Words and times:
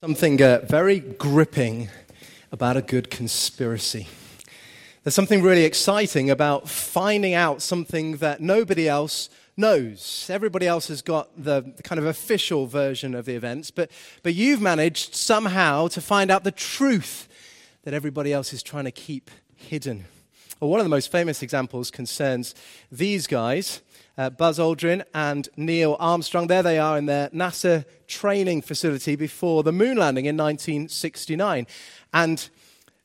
Something 0.00 0.40
uh, 0.40 0.60
very 0.64 1.00
gripping 1.00 1.88
about 2.52 2.76
a 2.76 2.82
good 2.82 3.10
conspiracy. 3.10 4.06
There's 5.02 5.16
something 5.16 5.42
really 5.42 5.64
exciting 5.64 6.30
about 6.30 6.68
finding 6.68 7.34
out 7.34 7.62
something 7.62 8.18
that 8.18 8.40
nobody 8.40 8.88
else 8.88 9.28
knows. 9.56 10.28
Everybody 10.30 10.68
else 10.68 10.86
has 10.86 11.02
got 11.02 11.30
the, 11.36 11.72
the 11.76 11.82
kind 11.82 11.98
of 11.98 12.06
official 12.06 12.68
version 12.68 13.12
of 13.12 13.24
the 13.24 13.34
events, 13.34 13.72
but, 13.72 13.90
but 14.22 14.36
you've 14.36 14.60
managed 14.60 15.16
somehow 15.16 15.88
to 15.88 16.00
find 16.00 16.30
out 16.30 16.44
the 16.44 16.52
truth 16.52 17.26
that 17.82 17.92
everybody 17.92 18.32
else 18.32 18.52
is 18.52 18.62
trying 18.62 18.84
to 18.84 18.92
keep 18.92 19.32
hidden. 19.56 20.04
Well, 20.60 20.70
one 20.70 20.78
of 20.78 20.84
the 20.84 20.90
most 20.90 21.10
famous 21.10 21.42
examples 21.42 21.90
concerns 21.90 22.54
these 22.92 23.26
guys 23.26 23.80
uh, 24.18 24.28
Buzz 24.28 24.58
Aldrin 24.58 25.04
and 25.14 25.48
Neil 25.56 25.96
Armstrong. 25.98 26.48
There 26.48 26.62
they 26.62 26.78
are 26.78 26.98
in 26.98 27.06
their 27.06 27.28
NASA 27.30 27.84
training 28.08 28.62
facility 28.62 29.16
before 29.16 29.62
the 29.62 29.72
moon 29.72 29.96
landing 29.96 30.26
in 30.26 30.36
1969. 30.36 31.66
And 32.12 32.50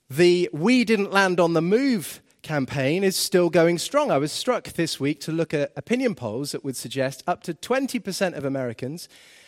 the 0.09 0.49
We 0.51 0.83
Didn't 0.83 1.11
Land 1.11 1.39
on 1.39 1.53
the 1.53 1.61
Move 1.61 2.21
campaign 2.41 3.03
is 3.03 3.15
still 3.15 3.49
going 3.49 3.77
strong. 3.77 4.11
I 4.11 4.17
was 4.17 4.31
struck 4.31 4.69
this 4.69 4.99
week 4.99 5.21
to 5.21 5.31
look 5.31 5.53
at 5.53 5.71
opinion 5.77 6.15
polls 6.15 6.51
that 6.51 6.63
would 6.65 6.75
suggest 6.75 7.23
up 7.27 7.43
to 7.43 7.53
20% 7.53 8.35
of 8.35 8.43
Americans 8.43 9.07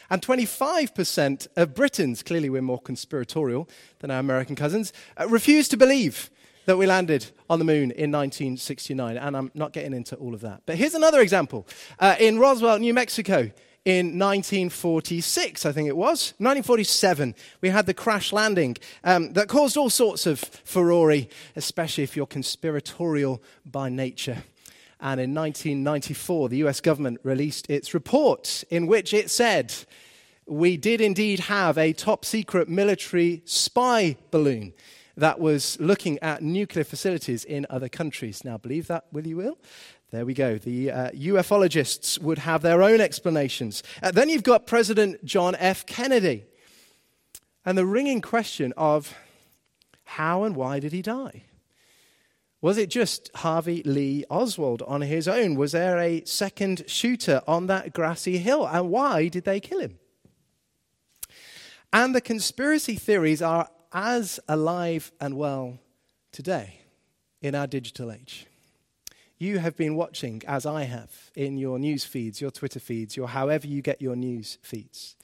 and 0.09 0.21
25% 0.21 1.47
of 1.55 1.73
Britons, 1.73 2.21
clearly 2.21 2.49
we're 2.49 2.61
more 2.61 2.79
conspiratorial 2.79 3.67
than 3.99 4.11
our 4.11 4.19
American 4.19 4.55
cousins, 4.55 4.93
uh, 5.19 5.27
refuse 5.27 5.67
to 5.69 5.77
believe 5.77 6.29
that 6.65 6.77
we 6.77 6.85
landed 6.85 7.25
on 7.49 7.59
the 7.59 7.65
moon 7.65 7.91
in 7.91 8.11
1969, 8.11 9.17
and 9.17 9.37
I'm 9.37 9.51
not 9.53 9.71
getting 9.73 9.93
into 9.93 10.15
all 10.15 10.33
of 10.33 10.41
that. 10.41 10.63
But 10.65 10.77
here's 10.77 10.95
another 10.95 11.21
example. 11.21 11.67
Uh, 11.99 12.15
in 12.19 12.39
Roswell, 12.39 12.79
New 12.79 12.93
Mexico, 12.93 13.51
in 13.85 14.17
1946, 14.17 15.63
I 15.63 15.71
think 15.71 15.87
it 15.87 15.95
was, 15.95 16.33
1947, 16.39 17.35
we 17.61 17.69
had 17.69 17.85
the 17.85 17.93
crash 17.93 18.33
landing 18.33 18.77
um, 19.03 19.33
that 19.33 19.47
caused 19.47 19.77
all 19.77 19.91
sorts 19.91 20.25
of 20.25 20.39
furore, 20.39 21.27
especially 21.55 22.03
if 22.03 22.15
you're 22.15 22.25
conspiratorial 22.25 23.43
by 23.63 23.89
nature. 23.89 24.43
And 24.99 25.21
in 25.21 25.35
1994, 25.35 26.49
the 26.49 26.57
US 26.65 26.81
government 26.81 27.19
released 27.21 27.69
its 27.69 27.93
report 27.93 28.63
in 28.71 28.87
which 28.87 29.13
it 29.13 29.29
said, 29.29 29.71
We 30.47 30.77
did 30.77 30.99
indeed 30.99 31.41
have 31.41 31.77
a 31.77 31.93
top 31.93 32.25
secret 32.25 32.67
military 32.67 33.43
spy 33.45 34.17
balloon 34.31 34.73
that 35.17 35.39
was 35.39 35.79
looking 35.79 36.19
at 36.19 36.41
nuclear 36.41 36.83
facilities 36.83 37.45
in 37.45 37.65
other 37.69 37.89
countries. 37.89 38.43
Now, 38.43 38.57
believe 38.57 38.87
that, 38.87 39.05
will 39.11 39.25
you 39.25 39.37
will? 39.37 39.57
There 40.11 40.25
we 40.25 40.33
go. 40.33 40.57
The 40.57 40.91
uh, 40.91 41.11
ufologists 41.11 42.19
would 42.19 42.39
have 42.39 42.61
their 42.61 42.81
own 42.81 43.01
explanations. 43.01 43.83
Uh, 44.01 44.11
then 44.11 44.29
you've 44.29 44.43
got 44.43 44.67
President 44.67 45.23
John 45.25 45.55
F. 45.55 45.85
Kennedy. 45.85 46.45
And 47.65 47.77
the 47.77 47.85
ringing 47.85 48.21
question 48.21 48.73
of 48.77 49.15
how 50.03 50.43
and 50.43 50.55
why 50.55 50.79
did 50.79 50.91
he 50.91 51.01
die? 51.01 51.43
Was 52.61 52.77
it 52.77 52.89
just 52.89 53.29
Harvey 53.35 53.83
Lee 53.83 54.25
Oswald 54.29 54.81
on 54.83 55.01
his 55.01 55.27
own? 55.27 55.55
Was 55.55 55.73
there 55.73 55.99
a 55.99 56.23
second 56.25 56.83
shooter 56.87 57.41
on 57.47 57.67
that 57.67 57.93
grassy 57.93 58.37
hill? 58.37 58.65
And 58.67 58.89
why 58.89 59.27
did 59.27 59.43
they 59.43 59.59
kill 59.59 59.79
him? 59.79 59.99
And 61.91 62.15
the 62.15 62.21
conspiracy 62.21 62.95
theories 62.95 63.41
are 63.41 63.69
as 63.95 64.41
alive 64.49 65.13
and 65.21 65.37
well 65.37 65.79
today 66.33 66.81
in 67.41 67.55
our 67.55 67.65
digital 67.65 68.11
age. 68.11 68.45
You 69.37 69.59
have 69.59 69.77
been 69.77 69.95
watching, 69.95 70.41
as 70.45 70.65
I 70.65 70.83
have, 70.83 71.31
in 71.33 71.57
your 71.57 71.79
news 71.79 72.03
feeds, 72.03 72.41
your 72.41 72.51
Twitter 72.51 72.81
feeds, 72.81 73.15
your 73.15 73.29
however 73.29 73.67
you 73.67 73.81
get 73.81 74.01
your 74.01 74.17
news 74.17 74.57
feeds, 74.61 75.15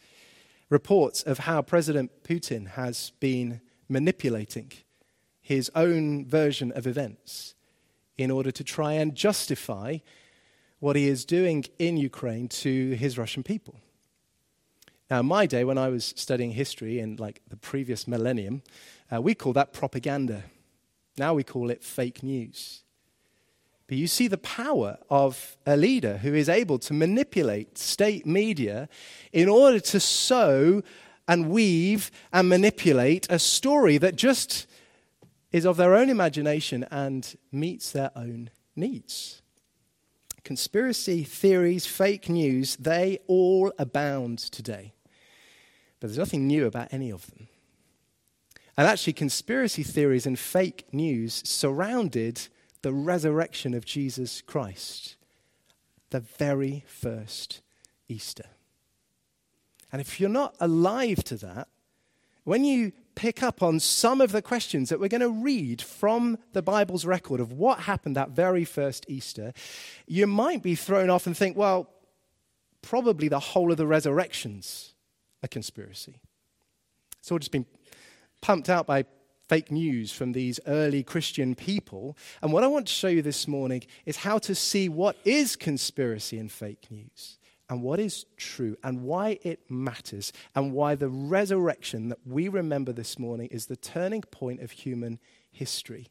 reports 0.70 1.22
of 1.22 1.40
how 1.40 1.62
President 1.62 2.24
Putin 2.24 2.70
has 2.70 3.12
been 3.20 3.60
manipulating 3.90 4.72
his 5.42 5.70
own 5.76 6.26
version 6.26 6.72
of 6.72 6.88
events 6.88 7.56
in 8.18 8.32
order 8.32 8.52
to 8.52 8.64
try 8.64 8.94
and 8.94 9.16
justify 9.16 9.98
what 10.80 10.96
he 10.96 11.10
is 11.10 11.26
doing 11.26 11.66
in 11.78 11.98
Ukraine 11.98 12.48
to 12.48 12.92
his 12.92 13.18
Russian 13.18 13.44
people. 13.44 13.76
Now, 15.12 15.20
in 15.20 15.26
my 15.26 15.46
day, 15.46 15.66
when 15.66 15.78
I 15.78 15.90
was 15.90 16.14
studying 16.16 16.52
history 16.52 17.00
in 17.00 17.18
like 17.18 17.42
the 17.50 17.58
previous 17.58 18.08
millennium, 18.08 18.64
uh, 19.14 19.22
we 19.22 19.36
call 19.36 19.52
that 19.52 19.74
propaganda. 19.74 20.44
Now 21.18 21.34
we 21.34 21.44
call 21.44 21.70
it 21.70 21.84
fake 21.84 22.24
news. 22.24 22.84
But 23.88 23.98
you 23.98 24.08
see 24.08 24.30
the 24.30 24.38
power 24.38 25.00
of 25.10 25.58
a 25.66 25.76
leader 25.76 26.20
who 26.20 26.34
is 26.34 26.48
able 26.48 26.80
to 26.80 26.94
manipulate 26.94 27.78
state 27.78 28.26
media 28.26 28.88
in 29.34 29.50
order 29.50 29.82
to 29.82 30.00
sow 30.00 30.82
and 31.28 31.50
weave 31.50 32.10
and 32.32 32.48
manipulate 32.48 33.28
a 33.30 33.38
story 33.38 33.98
that 33.98 34.16
just 34.16 34.66
is 35.52 35.66
of 35.66 35.76
their 35.76 35.94
own 35.94 36.10
imagination 36.10 36.86
and 36.90 37.36
meets 37.52 37.92
their 37.92 38.12
own 38.16 38.50
needs. 38.78 39.42
Conspiracy 40.46 41.26
theories, 41.26 41.86
fake 41.86 42.30
news, 42.30 42.78
they 42.78 43.20
all 43.28 43.74
abound 43.78 44.40
today. 44.40 44.94
But 46.02 46.08
there's 46.08 46.18
nothing 46.18 46.48
new 46.48 46.66
about 46.66 46.92
any 46.92 47.12
of 47.12 47.28
them. 47.28 47.48
And 48.76 48.88
actually, 48.88 49.14
conspiracy 49.14 49.84
theories 49.84 50.26
and 50.26 50.38
fake 50.38 50.86
news 50.92 51.44
surrounded 51.46 52.48
the 52.82 52.92
resurrection 52.92 53.76
of 53.76 53.86
Jesus 53.86 54.42
Christ, 54.42 55.16
the 56.10 56.20
very 56.20 56.84
first 56.88 57.62
Easter. 58.10 58.46
And 59.92 60.02
if 60.02 60.20
you're 60.20 60.30
not 60.30 60.56
alive 60.60 61.24
to 61.26 61.38
that, 61.38 61.68
when 62.44 62.64
you 62.64 62.94
pick 63.14 63.44
up 63.44 63.62
on 63.62 63.80
some 63.80 64.22
of 64.22 64.32
the 64.32 64.42
questions 64.42 64.90
that 64.90 65.00
we're 65.00 65.08
going 65.08 65.22
to 65.22 65.30
read 65.30 65.82
from 65.82 66.40
the 66.54 66.64
Bible's 66.64 67.06
record 67.06 67.40
of 67.40 67.52
what 67.52 67.82
happened 67.82 68.16
that 68.16 68.32
very 68.32 68.66
first 68.66 69.06
Easter, 69.08 69.54
you 70.08 70.26
might 70.26 70.64
be 70.64 70.74
thrown 70.74 71.12
off 71.12 71.28
and 71.28 71.38
think, 71.38 71.56
well, 71.56 71.92
probably 72.82 73.28
the 73.28 73.40
whole 73.40 73.72
of 73.72 73.78
the 73.78 73.86
resurrections 73.86 74.96
a 75.44 75.48
conspiracy. 75.48 76.20
It's 77.20 77.32
all 77.32 77.40
just 77.40 77.52
been 77.52 77.66
pumped 78.42 78.70
out 78.70 78.88
by 78.88 79.06
fake 79.48 79.72
news 79.72 80.14
from 80.14 80.32
these 80.32 80.60
early 80.66 81.04
Christian 81.04 81.56
people. 81.56 82.18
And 82.42 82.54
what 82.54 82.64
I 82.64 82.68
want 82.68 82.88
to 82.88 82.94
show 82.94 83.10
you 83.10 83.22
this 83.22 83.48
morning 83.48 83.84
is 84.06 84.18
how 84.18 84.38
to 84.40 84.56
see 84.56 84.88
what 84.88 85.18
is 85.26 85.56
conspiracy 85.56 86.40
and 86.40 86.52
fake 86.52 86.88
news, 86.90 87.38
and 87.70 87.82
what 87.82 88.00
is 88.00 88.26
true, 88.38 88.78
and 88.84 89.04
why 89.04 89.40
it 89.44 89.70
matters, 89.70 90.32
and 90.56 90.72
why 90.72 90.96
the 90.96 91.10
resurrection 91.10 92.10
that 92.10 92.20
we 92.26 92.48
remember 92.48 92.94
this 92.94 93.20
morning 93.20 93.48
is 93.52 93.66
the 93.66 93.76
turning 93.76 94.22
point 94.22 94.62
of 94.62 94.72
human 94.72 95.20
history. 95.52 96.08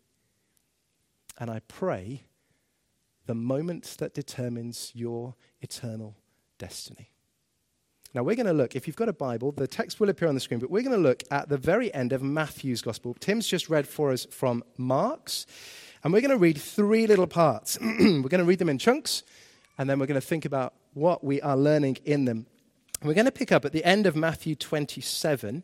And 1.39 1.51
I 1.51 1.61
pray 1.67 2.25
the 3.27 3.35
moment 3.35 3.97
that 3.99 4.13
determines 4.13 4.93
your 4.95 5.35
eternal 5.61 6.17
destiny. 6.59 7.10
Now, 8.13 8.25
we're 8.25 8.35
going 8.35 8.47
to 8.47 8.53
look, 8.53 8.75
if 8.75 8.89
you've 8.89 8.97
got 8.97 9.09
a 9.09 9.13
Bible, 9.13 9.53
the 9.53 9.69
text 9.69 10.01
will 10.01 10.09
appear 10.09 10.27
on 10.27 10.35
the 10.35 10.41
screen, 10.41 10.59
but 10.59 10.69
we're 10.69 10.83
going 10.83 10.97
to 10.97 11.01
look 11.01 11.23
at 11.31 11.49
the 11.49 11.57
very 11.57 11.95
end 11.95 12.13
of 12.13 12.25
Matthew's 12.25 12.83
Gospel. 12.83 13.15
Tim's 13.21 13.47
just 13.47 13.69
read 13.69 13.87
for 13.87 14.11
us 14.11 14.27
from 14.33 14.65
Mark's, 14.77 15.47
and 16.03 16.13
we're 16.13 16.21
going 16.21 16.33
to 16.33 16.37
read 16.37 16.59
three 16.59 17.07
little 17.07 17.29
parts. 17.29 17.79
we're 17.83 18.23
going 18.23 18.41
to 18.41 18.45
read 18.45 18.59
them 18.59 18.69
in 18.69 18.79
chunks, 18.79 19.23
and 19.79 19.89
then 19.89 20.01
we're 20.01 20.07
going 20.07 20.21
to 20.21 20.27
think 20.27 20.45
about 20.45 20.75
what 20.95 21.23
we 21.23 21.41
are 21.41 21.57
learning 21.57 21.99
in 22.05 22.25
them. 22.25 22.47
we're 23.05 23.15
going 23.15 23.27
to 23.27 23.33
pick 23.33 23.53
up 23.53 23.65
at 23.65 23.71
the 23.71 23.85
end 23.85 24.07
of 24.07 24.17
Matthew 24.17 24.57
27. 24.57 25.63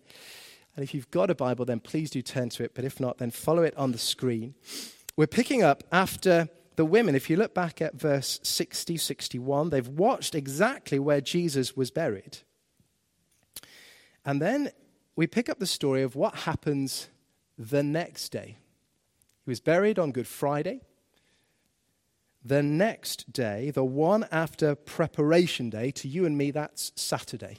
And 0.77 0.85
if 0.85 0.95
you've 0.95 1.11
got 1.11 1.31
a 1.31 1.35
Bible, 1.35 1.65
then 1.65 1.81
please 1.81 2.11
do 2.11 2.23
turn 2.23 2.49
to 2.51 2.63
it, 2.63 2.77
but 2.77 2.85
if 2.85 3.01
not, 3.01 3.19
then 3.19 3.33
follow 3.33 3.65
it 3.65 3.77
on 3.77 3.91
the 3.91 3.99
screen. 3.99 4.55
We're 5.17 5.27
picking 5.27 5.65
up 5.65 5.83
after 5.91 6.49
the 6.77 6.85
women, 6.85 7.15
if 7.15 7.31
you 7.31 7.37
look 7.37 7.55
back 7.55 7.81
at 7.81 7.95
verse 7.95 8.39
60, 8.43 8.99
61, 8.99 9.71
they've 9.71 9.89
watched 9.89 10.35
exactly 10.35 10.99
where 10.99 11.23
Jesus 11.23 11.75
was 11.77 11.91
buried. 11.91 12.39
And 14.25 14.41
then 14.41 14.71
we 15.17 15.27
pick 15.27 15.49
up 15.49 15.59
the 15.59 15.67
story 15.67 16.03
of 16.03 16.15
what 16.15 16.35
happens 16.41 17.09
the 17.59 17.83
next 17.83 18.29
day. 18.29 18.59
He 19.45 19.51
was 19.51 19.61
buried 19.61 19.99
on 19.99 20.13
Good 20.13 20.27
Friday. 20.27 20.83
The 22.45 22.63
next 22.63 23.33
day, 23.33 23.71
the 23.71 23.85
one 23.85 24.27
after 24.31 24.75
preparation 24.75 25.71
day, 25.71 25.91
to 25.93 26.07
you 26.09 26.27
and 26.27 26.37
me, 26.37 26.51
that's 26.51 26.93
Saturday. 26.95 27.59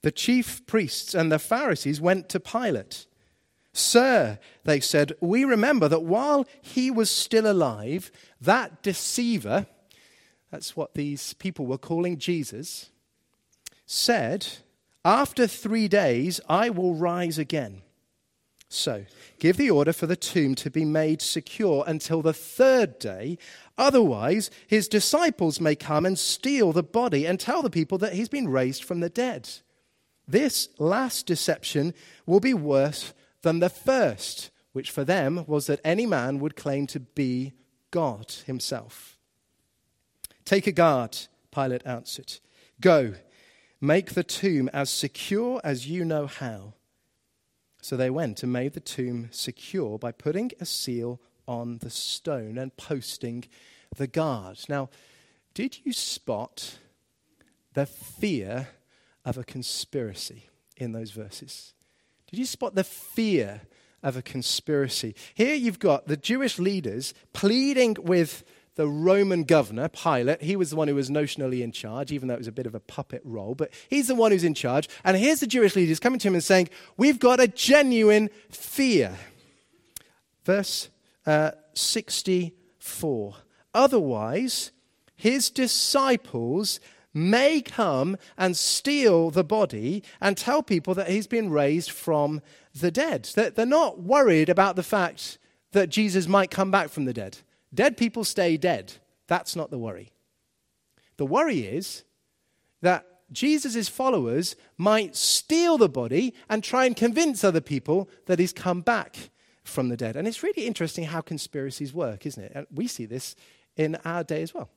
The 0.00 0.10
chief 0.10 0.64
priests 0.66 1.14
and 1.14 1.30
the 1.30 1.38
Pharisees 1.38 2.00
went 2.00 2.28
to 2.30 2.40
Pilate 2.40 3.06
Sir, 3.76 4.38
they 4.62 4.78
said, 4.78 5.14
we 5.20 5.44
remember 5.44 5.88
that 5.88 6.04
while 6.04 6.46
he 6.62 6.92
was 6.92 7.10
still 7.10 7.50
alive, 7.50 8.12
that 8.40 8.84
deceiver, 8.84 9.66
that's 10.52 10.76
what 10.76 10.94
these 10.94 11.34
people 11.34 11.66
were 11.66 11.76
calling 11.76 12.16
Jesus, 12.16 12.90
said, 13.84 14.46
After 15.04 15.48
three 15.48 15.88
days 15.88 16.40
I 16.48 16.70
will 16.70 16.94
rise 16.94 17.36
again. 17.36 17.82
So, 18.68 19.06
give 19.40 19.56
the 19.56 19.72
order 19.72 19.92
for 19.92 20.06
the 20.06 20.16
tomb 20.16 20.54
to 20.56 20.70
be 20.70 20.84
made 20.84 21.20
secure 21.20 21.82
until 21.84 22.22
the 22.22 22.32
third 22.32 23.00
day. 23.00 23.38
Otherwise, 23.76 24.52
his 24.68 24.86
disciples 24.86 25.60
may 25.60 25.74
come 25.74 26.06
and 26.06 26.16
steal 26.16 26.72
the 26.72 26.84
body 26.84 27.26
and 27.26 27.40
tell 27.40 27.60
the 27.60 27.70
people 27.70 27.98
that 27.98 28.12
he's 28.12 28.28
been 28.28 28.48
raised 28.48 28.84
from 28.84 29.00
the 29.00 29.10
dead. 29.10 29.48
This 30.28 30.68
last 30.78 31.26
deception 31.26 31.92
will 32.24 32.40
be 32.40 32.54
worse 32.54 33.12
than 33.44 33.60
the 33.60 33.70
first, 33.70 34.50
which 34.72 34.90
for 34.90 35.04
them 35.04 35.44
was 35.46 35.68
that 35.68 35.80
any 35.84 36.04
man 36.04 36.40
would 36.40 36.56
claim 36.56 36.88
to 36.88 36.98
be 36.98 37.52
God 37.92 38.32
himself. 38.46 39.16
Take 40.44 40.66
a 40.66 40.72
guard, 40.72 41.16
Pilate 41.52 41.86
answered. 41.86 42.40
Go, 42.80 43.14
make 43.80 44.14
the 44.14 44.24
tomb 44.24 44.68
as 44.72 44.90
secure 44.90 45.60
as 45.62 45.88
you 45.88 46.04
know 46.04 46.26
how. 46.26 46.74
So 47.80 47.96
they 47.96 48.10
went 48.10 48.42
and 48.42 48.52
made 48.52 48.72
the 48.72 48.80
tomb 48.80 49.28
secure 49.30 49.98
by 49.98 50.10
putting 50.10 50.50
a 50.58 50.64
seal 50.64 51.20
on 51.46 51.78
the 51.78 51.90
stone 51.90 52.58
and 52.58 52.76
posting 52.76 53.44
the 53.94 54.06
guard. 54.06 54.58
Now, 54.68 54.88
did 55.52 55.78
you 55.84 55.92
spot 55.92 56.78
the 57.74 57.86
fear 57.86 58.68
of 59.24 59.36
a 59.36 59.44
conspiracy 59.44 60.48
in 60.76 60.92
those 60.92 61.10
verses? 61.10 61.74
Did 62.34 62.40
you 62.40 62.46
spot 62.46 62.74
the 62.74 62.82
fear 62.82 63.60
of 64.02 64.16
a 64.16 64.22
conspiracy? 64.22 65.14
Here 65.34 65.54
you've 65.54 65.78
got 65.78 66.08
the 66.08 66.16
Jewish 66.16 66.58
leaders 66.58 67.14
pleading 67.32 67.96
with 68.00 68.42
the 68.74 68.88
Roman 68.88 69.44
governor, 69.44 69.88
Pilate. 69.88 70.42
He 70.42 70.56
was 70.56 70.70
the 70.70 70.74
one 70.74 70.88
who 70.88 70.96
was 70.96 71.10
notionally 71.10 71.60
in 71.60 71.70
charge, 71.70 72.10
even 72.10 72.26
though 72.26 72.34
it 72.34 72.38
was 72.38 72.48
a 72.48 72.50
bit 72.50 72.66
of 72.66 72.74
a 72.74 72.80
puppet 72.80 73.22
role, 73.22 73.54
but 73.54 73.70
he's 73.88 74.08
the 74.08 74.16
one 74.16 74.32
who's 74.32 74.42
in 74.42 74.52
charge. 74.52 74.88
And 75.04 75.16
here's 75.16 75.38
the 75.38 75.46
Jewish 75.46 75.76
leaders 75.76 76.00
coming 76.00 76.18
to 76.18 76.26
him 76.26 76.34
and 76.34 76.42
saying, 76.42 76.70
We've 76.96 77.20
got 77.20 77.38
a 77.38 77.46
genuine 77.46 78.30
fear. 78.50 79.16
Verse 80.42 80.88
uh, 81.26 81.52
64. 81.74 83.36
Otherwise, 83.72 84.72
his 85.14 85.50
disciples 85.50 86.80
may 87.14 87.62
come 87.62 88.16
and 88.36 88.56
steal 88.56 89.30
the 89.30 89.44
body 89.44 90.02
and 90.20 90.36
tell 90.36 90.62
people 90.62 90.92
that 90.94 91.08
he's 91.08 91.28
been 91.28 91.48
raised 91.48 91.90
from 91.90 92.42
the 92.74 92.90
dead. 92.90 93.24
That 93.36 93.54
They're 93.54 93.64
not 93.64 94.02
worried 94.02 94.48
about 94.48 94.76
the 94.76 94.82
fact 94.82 95.38
that 95.72 95.88
Jesus 95.88 96.26
might 96.26 96.50
come 96.50 96.70
back 96.70 96.90
from 96.90 97.04
the 97.04 97.14
dead. 97.14 97.38
Dead 97.72 97.96
people 97.96 98.24
stay 98.24 98.56
dead. 98.56 98.94
That's 99.28 99.56
not 99.56 99.70
the 99.70 99.78
worry. 99.78 100.12
The 101.16 101.26
worry 101.26 101.60
is 101.60 102.04
that 102.82 103.06
Jesus' 103.32 103.88
followers 103.88 104.56
might 104.76 105.16
steal 105.16 105.78
the 105.78 105.88
body 105.88 106.34
and 106.48 106.62
try 106.62 106.84
and 106.84 106.96
convince 106.96 107.42
other 107.42 107.60
people 107.60 108.08
that 108.26 108.38
he's 108.38 108.52
come 108.52 108.80
back 108.80 109.30
from 109.64 109.88
the 109.88 109.96
dead. 109.96 110.16
And 110.16 110.28
it's 110.28 110.42
really 110.42 110.66
interesting 110.66 111.04
how 111.04 111.20
conspiracies 111.20 111.94
work, 111.94 112.26
isn't 112.26 112.42
it? 112.42 112.52
And 112.54 112.66
we 112.72 112.86
see 112.86 113.06
this 113.06 113.34
in 113.76 113.96
our 114.04 114.22
day 114.22 114.42
as 114.42 114.54
well. 114.54 114.70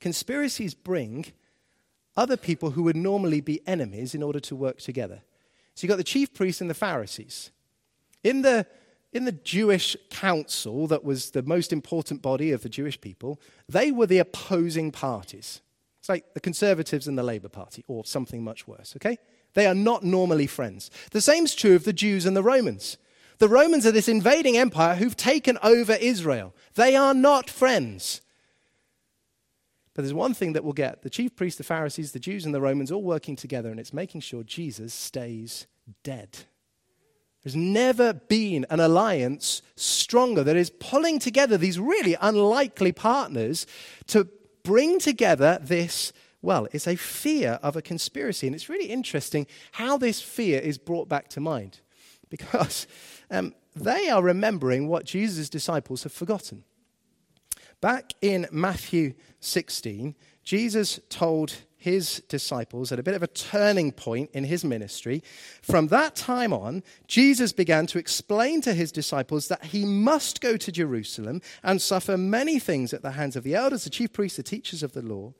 Conspiracies 0.00 0.74
bring 0.74 1.26
other 2.16 2.36
people 2.36 2.72
who 2.72 2.82
would 2.82 2.96
normally 2.96 3.40
be 3.40 3.66
enemies 3.66 4.14
in 4.14 4.22
order 4.22 4.40
to 4.40 4.56
work 4.56 4.78
together. 4.78 5.22
So 5.74 5.84
you've 5.84 5.90
got 5.90 5.96
the 5.96 6.04
chief 6.04 6.34
priests 6.34 6.60
and 6.60 6.68
the 6.68 6.74
Pharisees. 6.74 7.50
In 8.22 8.42
the, 8.42 8.66
in 9.12 9.24
the 9.24 9.32
Jewish 9.32 9.96
council, 10.10 10.86
that 10.88 11.04
was 11.04 11.30
the 11.30 11.42
most 11.42 11.72
important 11.72 12.20
body 12.20 12.52
of 12.52 12.62
the 12.62 12.68
Jewish 12.68 13.00
people, 13.00 13.40
they 13.68 13.90
were 13.90 14.06
the 14.06 14.18
opposing 14.18 14.92
parties. 14.92 15.62
It's 16.00 16.08
like 16.08 16.34
the 16.34 16.40
Conservatives 16.40 17.06
and 17.06 17.18
the 17.18 17.22
Labour 17.22 17.48
Party, 17.48 17.84
or 17.88 18.04
something 18.04 18.42
much 18.42 18.66
worse, 18.66 18.94
okay? 18.96 19.18
They 19.54 19.66
are 19.66 19.74
not 19.74 20.04
normally 20.04 20.46
friends. 20.46 20.90
The 21.10 21.20
same's 21.20 21.54
true 21.54 21.74
of 21.74 21.84
the 21.84 21.92
Jews 21.92 22.26
and 22.26 22.36
the 22.36 22.42
Romans. 22.42 22.96
The 23.38 23.48
Romans 23.48 23.86
are 23.86 23.92
this 23.92 24.08
invading 24.08 24.56
empire 24.56 24.96
who've 24.96 25.16
taken 25.16 25.58
over 25.62 25.94
Israel. 25.94 26.54
They 26.74 26.94
are 26.94 27.14
not 27.14 27.48
friends. 27.48 28.20
But 30.00 30.04
there's 30.04 30.14
one 30.14 30.32
thing 30.32 30.54
that 30.54 30.64
we'll 30.64 30.72
get 30.72 31.02
the 31.02 31.10
chief 31.10 31.36
priests, 31.36 31.58
the 31.58 31.62
Pharisees, 31.62 32.12
the 32.12 32.18
Jews, 32.18 32.46
and 32.46 32.54
the 32.54 32.60
Romans 32.62 32.90
all 32.90 33.02
working 33.02 33.36
together, 33.36 33.68
and 33.68 33.78
it's 33.78 33.92
making 33.92 34.22
sure 34.22 34.42
Jesus 34.42 34.94
stays 34.94 35.66
dead. 36.02 36.38
There's 37.44 37.54
never 37.54 38.14
been 38.14 38.64
an 38.70 38.80
alliance 38.80 39.60
stronger 39.76 40.42
that 40.42 40.56
is 40.56 40.70
pulling 40.70 41.18
together 41.18 41.58
these 41.58 41.78
really 41.78 42.16
unlikely 42.18 42.92
partners 42.92 43.66
to 44.06 44.26
bring 44.62 44.98
together 45.00 45.58
this. 45.60 46.14
Well, 46.40 46.66
it's 46.72 46.88
a 46.88 46.96
fear 46.96 47.60
of 47.62 47.76
a 47.76 47.82
conspiracy. 47.82 48.46
And 48.46 48.56
it's 48.56 48.70
really 48.70 48.86
interesting 48.88 49.46
how 49.72 49.98
this 49.98 50.22
fear 50.22 50.60
is 50.60 50.78
brought 50.78 51.10
back 51.10 51.28
to 51.28 51.40
mind 51.40 51.80
because 52.30 52.86
um, 53.30 53.54
they 53.76 54.08
are 54.08 54.22
remembering 54.22 54.88
what 54.88 55.04
Jesus' 55.04 55.50
disciples 55.50 56.04
have 56.04 56.12
forgotten. 56.12 56.64
Back 57.80 58.12
in 58.20 58.46
Matthew 58.50 59.14
16, 59.40 60.14
Jesus 60.44 61.00
told 61.08 61.54
his 61.78 62.22
disciples 62.28 62.92
at 62.92 62.98
a 62.98 63.02
bit 63.02 63.14
of 63.14 63.22
a 63.22 63.26
turning 63.26 63.90
point 63.90 64.30
in 64.34 64.44
his 64.44 64.64
ministry. 64.66 65.22
From 65.62 65.88
that 65.88 66.14
time 66.14 66.52
on, 66.52 66.82
Jesus 67.06 67.52
began 67.52 67.86
to 67.86 67.98
explain 67.98 68.60
to 68.62 68.74
his 68.74 68.92
disciples 68.92 69.48
that 69.48 69.64
he 69.64 69.86
must 69.86 70.42
go 70.42 70.58
to 70.58 70.70
Jerusalem 70.70 71.40
and 71.62 71.80
suffer 71.80 72.18
many 72.18 72.58
things 72.58 72.92
at 72.92 73.00
the 73.00 73.12
hands 73.12 73.34
of 73.34 73.44
the 73.44 73.54
elders, 73.54 73.84
the 73.84 73.90
chief 73.90 74.12
priests, 74.12 74.36
the 74.36 74.42
teachers 74.42 74.82
of 74.82 74.92
the 74.92 75.00
law, 75.00 75.32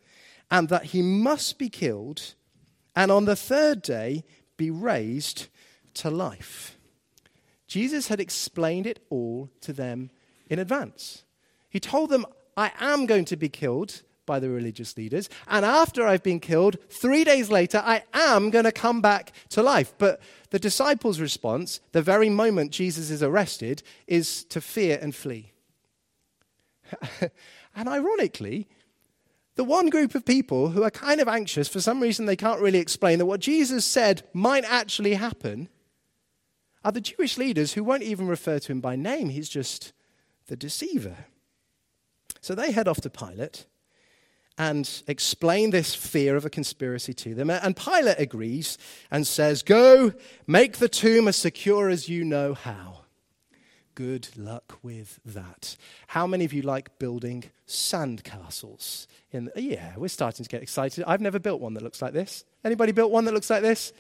and 0.51 0.71
that 0.71 0.87
he 0.87 1.03
must 1.03 1.59
be 1.59 1.69
killed 1.69 2.35
and 2.97 3.11
on 3.11 3.27
the 3.27 3.37
third 3.37 3.83
day 3.83 4.25
be 4.57 4.71
raised 4.71 5.49
to 5.95 6.11
life. 6.11 6.79
Jesus 7.67 8.09
had 8.09 8.19
explained 8.19 8.87
it 8.87 9.05
all 9.11 9.51
to 9.61 9.75
them 9.75 10.11
in 10.49 10.59
advance. 10.59 11.25
He 11.71 11.81
told 11.81 12.11
them, 12.11 12.27
I 12.57 12.73
am 12.79 13.07
going 13.07 13.25
to 13.27 13.37
be 13.37 13.49
killed 13.49 14.03
by 14.27 14.39
the 14.39 14.51
religious 14.51 14.97
leaders. 14.97 15.29
And 15.49 15.65
after 15.65 16.07
I've 16.07 16.23
been 16.23 16.41
killed, 16.41 16.77
three 16.89 17.25
days 17.25 17.51
later, 17.51 17.83
I 17.85 18.03
am 18.13 18.51
going 18.51 18.65
to 18.65 18.73
come 18.73 19.01
back 19.01 19.33
to 19.49 19.63
life. 19.63 19.95
But 19.99 20.21
the 20.51 20.59
disciples' 20.59 21.21
response, 21.21 21.81
the 21.93 22.03
very 22.03 22.29
moment 22.29 22.71
Jesus 22.71 23.11
is 23.11 23.23
arrested, 23.23 23.83
is 24.07 24.45
to 24.45 24.61
fear 24.61 24.99
and 25.01 25.15
flee. 25.15 25.53
and 27.75 27.89
ironically, 27.89 28.69
the 29.57 29.65
one 29.65 29.91
group 29.91 30.15
of 30.15 30.25
people 30.25 30.71
who 30.71 30.83
are 30.83 30.91
kind 30.91 31.21
of 31.21 31.29
anxious, 31.29 31.69
for 31.69 31.81
some 31.81 32.01
reason 32.01 32.27
they 32.27 32.37
can't 32.37 32.61
really 32.61 32.79
explain 32.79 33.19
that 33.19 33.27
what 33.27 33.41
Jesus 33.41 33.85
said 33.85 34.23
might 34.33 34.65
actually 34.65 35.15
happen, 35.15 35.69
are 36.85 36.93
the 36.93 37.01
Jewish 37.01 37.37
leaders 37.37 37.75
who 37.75 37.85
won't 37.85 38.03
even 38.03 38.27
refer 38.27 38.59
to 38.59 38.73
him 38.73 38.81
by 38.81 38.97
name. 38.97 39.29
He's 39.29 39.49
just 39.49 39.93
the 40.47 40.57
deceiver. 40.57 41.17
So 42.41 42.55
they 42.55 42.73
head 42.73 42.89
off 42.89 43.01
to 43.03 43.11
Pilate 43.11 43.67
and 44.59 45.03
explain 45.07 45.71
this 45.71 45.95
fear 45.95 46.37
of 46.37 46.45
a 46.45 46.51
conspiracy 46.51 47.15
to 47.15 47.35
them. 47.35 47.49
And 47.51 47.77
Pilate 47.77 48.19
agrees 48.19 48.77
and 49.11 49.27
says, 49.27 49.63
Go, 49.63 50.13
make 50.47 50.79
the 50.79 50.89
tomb 50.89 51.29
as 51.29 51.37
secure 51.37 51.89
as 51.89 52.09
you 52.09 52.25
know 52.25 52.55
how. 52.55 52.99
Good 53.95 54.29
luck 54.37 54.79
with 54.83 55.19
that. 55.25 55.77
How 56.09 56.27
many 56.27 56.45
of 56.45 56.53
you 56.53 56.63
like 56.63 56.99
building 56.99 57.45
sandcastles? 57.67 59.07
In 59.33 59.47
the, 59.47 59.63
yeah, 59.63 59.95
we're 59.97 60.09
starting 60.09 60.45
to 60.45 60.49
get 60.49 60.63
excited. 60.63 61.05
I've 61.07 61.21
never 61.21 61.39
built 61.39 61.61
one 61.61 61.75
that 61.75 61.83
looks 61.83 62.01
like 62.01 62.13
this. 62.13 62.45
Anybody 62.65 62.93
built 62.93 63.11
one 63.11 63.25
that 63.27 63.35
looks 63.35 63.51
like 63.51 63.63
this? 63.63 63.93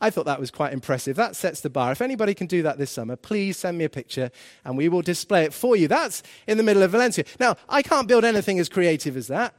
I 0.00 0.10
thought 0.10 0.26
that 0.26 0.40
was 0.40 0.50
quite 0.50 0.72
impressive. 0.72 1.16
That 1.16 1.36
sets 1.36 1.60
the 1.60 1.70
bar. 1.70 1.92
If 1.92 2.00
anybody 2.00 2.34
can 2.34 2.46
do 2.46 2.62
that 2.62 2.78
this 2.78 2.90
summer, 2.90 3.16
please 3.16 3.56
send 3.56 3.78
me 3.78 3.84
a 3.84 3.88
picture 3.88 4.30
and 4.64 4.76
we 4.76 4.88
will 4.88 5.02
display 5.02 5.44
it 5.44 5.54
for 5.54 5.76
you. 5.76 5.88
That's 5.88 6.22
in 6.46 6.56
the 6.58 6.62
middle 6.62 6.82
of 6.82 6.90
Valencia. 6.90 7.24
Now, 7.40 7.56
I 7.68 7.82
can't 7.82 8.08
build 8.08 8.24
anything 8.24 8.58
as 8.58 8.68
creative 8.68 9.16
as 9.16 9.28
that, 9.28 9.54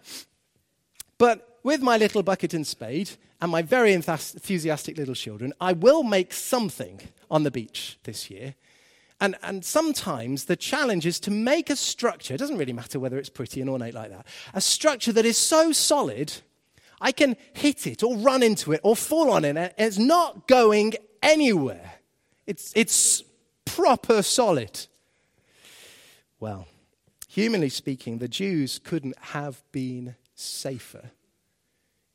but 1.18 1.60
with 1.64 1.82
my 1.82 1.98
little 1.98 2.24
bucket 2.24 2.54
and 2.54 2.66
spade 2.66 3.12
and 3.42 3.52
my 3.52 3.62
very 3.62 3.94
enthusiastic 3.94 4.98
little 4.98 5.16
children, 5.16 5.54
I 5.60 5.74
will 5.74 6.04
make 6.04 6.34
something 6.34 7.02
on 7.30 7.44
the 7.44 7.52
beach 7.52 7.98
this 8.04 8.30
year. 8.30 8.56
And, 9.20 9.36
and 9.42 9.66
sometimes 9.66 10.46
the 10.46 10.56
challenge 10.56 11.06
is 11.06 11.20
to 11.22 11.32
make 11.32 11.70
a 11.70 11.76
structure, 11.76 12.36
it 12.36 12.38
doesn't 12.38 12.58
really 12.58 12.74
matter 12.74 13.00
whether 13.00 13.18
it's 13.18 13.30
pretty 13.30 13.62
and 13.62 13.70
ornate 13.70 13.96
like 13.96 14.12
that, 14.12 14.28
a 14.54 14.62
structure 14.62 15.12
that 15.14 15.26
is 15.26 15.38
so 15.38 15.72
solid 15.72 16.34
I 17.00 17.12
can 17.12 17.36
hit 17.54 17.86
it 17.88 18.04
or 18.04 18.18
run 18.18 18.44
into 18.44 18.72
it 18.72 18.82
or 18.84 18.96
fall 18.96 19.32
on 19.32 19.46
it, 19.46 19.56
and 19.58 19.72
it's 19.78 19.98
not 19.98 20.48
going 20.48 20.94
anywhere. 21.22 21.94
It's, 22.46 22.72
it's 22.76 23.24
proper 23.66 24.22
solid. 24.24 24.88
Well, 26.40 26.68
humanly 27.28 27.70
speaking, 27.70 28.18
the 28.18 28.28
Jews 28.28 28.80
couldn't 28.84 29.18
have 29.20 29.62
been 29.72 30.16
safer 30.34 31.12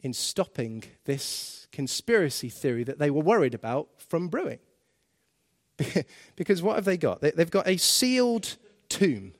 in 0.00 0.12
stopping 0.12 0.84
this 1.04 1.68
conspiracy 1.70 2.48
theory 2.48 2.84
that 2.84 2.98
they 2.98 3.10
were 3.10 3.22
worried 3.22 3.54
about 3.54 3.88
from 3.98 4.28
brewing. 4.28 4.58
because 6.36 6.62
what 6.62 6.76
have 6.76 6.84
they 6.84 6.96
got? 6.96 7.20
They've 7.20 7.50
got 7.50 7.68
a 7.68 7.76
sealed 7.76 8.56
tomb 8.88 9.32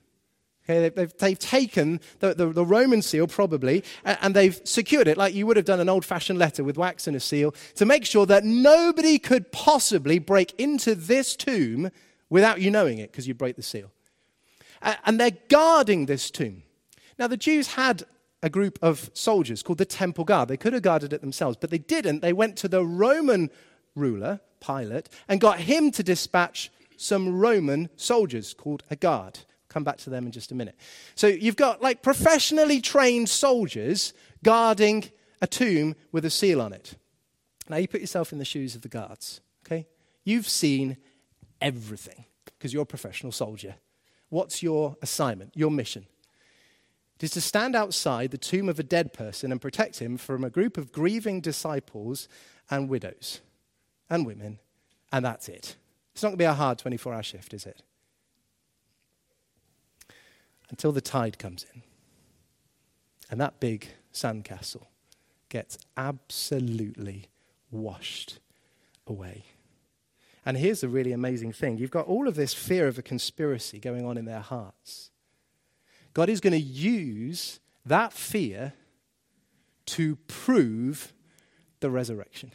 Okay, 0.65 0.89
they've, 0.89 1.13
they've, 1.17 1.39
taken 1.39 1.99
the, 2.19 2.33
the, 2.33 2.47
the, 2.47 2.65
Roman 2.65 3.01
seal, 3.01 3.27
probably, 3.27 3.83
and 4.05 4.33
they've 4.33 4.61
secured 4.63 5.09
it 5.09 5.17
like 5.17 5.33
you 5.33 5.45
would 5.45 5.57
have 5.57 5.65
done 5.65 5.81
an 5.81 5.89
old 5.89 6.05
fashioned 6.05 6.39
letter 6.39 6.63
with 6.63 6.77
wax 6.77 7.05
and 7.05 7.17
a 7.17 7.19
seal 7.19 7.53
to 7.75 7.85
make 7.85 8.05
sure 8.05 8.25
that 8.25 8.45
nobody 8.45 9.19
could 9.19 9.51
possibly 9.51 10.19
break 10.19 10.57
into 10.57 10.95
this 10.95 11.35
tomb 11.35 11.91
without 12.29 12.61
you 12.61 12.71
knowing 12.71 12.99
it 12.99 13.11
because 13.11 13.27
you 13.27 13.33
break 13.33 13.57
the 13.57 13.61
seal. 13.61 13.91
And 15.05 15.19
they're 15.19 15.37
guarding 15.49 16.05
this 16.05 16.31
tomb. 16.31 16.63
Now, 17.19 17.27
the 17.27 17.37
Jews 17.37 17.73
had 17.73 18.03
a 18.41 18.49
group 18.49 18.79
of 18.81 19.09
soldiers 19.13 19.63
called 19.63 19.77
the 19.77 19.85
Temple 19.85 20.23
Guard. 20.25 20.49
They 20.49 20.57
could 20.57 20.73
have 20.73 20.81
guarded 20.81 21.13
it 21.13 21.21
themselves, 21.21 21.57
but 21.59 21.71
they 21.71 21.77
didn't. 21.77 22.21
They 22.21 22.33
went 22.33 22.57
to 22.57 22.67
the 22.67 22.85
Roman 22.85 23.49
ruler, 23.95 24.41
Pilate, 24.59 25.09
and 25.27 25.39
got 25.39 25.61
him 25.61 25.91
to 25.91 26.03
dispatch 26.03 26.71
some 26.97 27.39
Roman 27.39 27.89
soldiers 27.95 28.53
called 28.53 28.83
a 28.89 28.95
guard. 28.95 29.39
Come 29.73 29.83
back 29.83 29.97
to 29.97 30.11
them 30.11 30.27
in 30.27 30.31
just 30.31 30.51
a 30.51 30.55
minute. 30.55 30.75
So 31.15 31.25
you've 31.25 31.55
got 31.55 31.81
like 31.81 32.03
professionally 32.03 32.79
trained 32.79 33.27
soldiers 33.27 34.13
guarding 34.43 35.05
a 35.41 35.47
tomb 35.47 35.95
with 36.11 36.25
a 36.25 36.29
seal 36.29 36.61
on 36.61 36.73
it. 36.73 36.93
Now 37.67 37.77
you 37.77 37.87
put 37.87 38.01
yourself 38.01 38.31
in 38.31 38.37
the 38.37 38.45
shoes 38.45 38.75
of 38.75 38.83
the 38.83 38.87
guards, 38.87 39.41
okay? 39.65 39.87
You've 40.23 40.47
seen 40.47 40.97
everything 41.59 42.25
because 42.45 42.71
you're 42.71 42.83
a 42.83 42.85
professional 42.85 43.31
soldier. 43.31 43.75
What's 44.29 44.61
your 44.61 44.95
assignment, 45.01 45.53
your 45.55 45.71
mission? 45.71 46.05
It 47.15 47.23
is 47.23 47.31
to 47.31 47.41
stand 47.41 47.75
outside 47.75 48.29
the 48.29 48.37
tomb 48.37 48.69
of 48.69 48.77
a 48.79 48.83
dead 48.83 49.11
person 49.11 49.51
and 49.51 49.59
protect 49.59 49.99
him 49.99 50.17
from 50.17 50.43
a 50.43 50.49
group 50.51 50.77
of 50.77 50.91
grieving 50.91 51.41
disciples 51.41 52.27
and 52.69 52.89
widows 52.89 53.41
and 54.07 54.25
women, 54.25 54.59
and 55.11 55.25
that's 55.25 55.49
it. 55.49 55.77
It's 56.13 56.21
not 56.21 56.29
going 56.29 56.37
to 56.37 56.43
be 56.43 56.45
a 56.45 56.53
hard 56.53 56.77
24 56.77 57.13
hour 57.13 57.23
shift, 57.23 57.53
is 57.55 57.65
it? 57.65 57.81
Until 60.73 60.91
the 60.91 61.01
tide 61.01 61.37
comes 61.37 61.67
in. 61.71 61.83
And 63.29 63.39
that 63.39 63.59
big 63.59 63.89
sandcastle 64.11 64.87
gets 65.49 65.77
absolutely 65.95 67.27
washed 67.69 68.39
away. 69.05 69.43
And 70.43 70.57
here's 70.57 70.81
the 70.81 70.89
really 70.89 71.11
amazing 71.11 71.53
thing 71.53 71.77
you've 71.77 71.91
got 71.91 72.07
all 72.07 72.27
of 72.27 72.33
this 72.33 72.55
fear 72.55 72.87
of 72.87 72.97
a 72.97 73.03
conspiracy 73.03 73.79
going 73.79 74.03
on 74.03 74.17
in 74.17 74.25
their 74.25 74.39
hearts. 74.39 75.11
God 76.15 76.27
is 76.27 76.39
going 76.39 76.53
to 76.53 76.59
use 76.59 77.59
that 77.85 78.11
fear 78.11 78.73
to 79.85 80.15
prove 80.25 81.13
the 81.81 81.91
resurrection. 81.91 82.51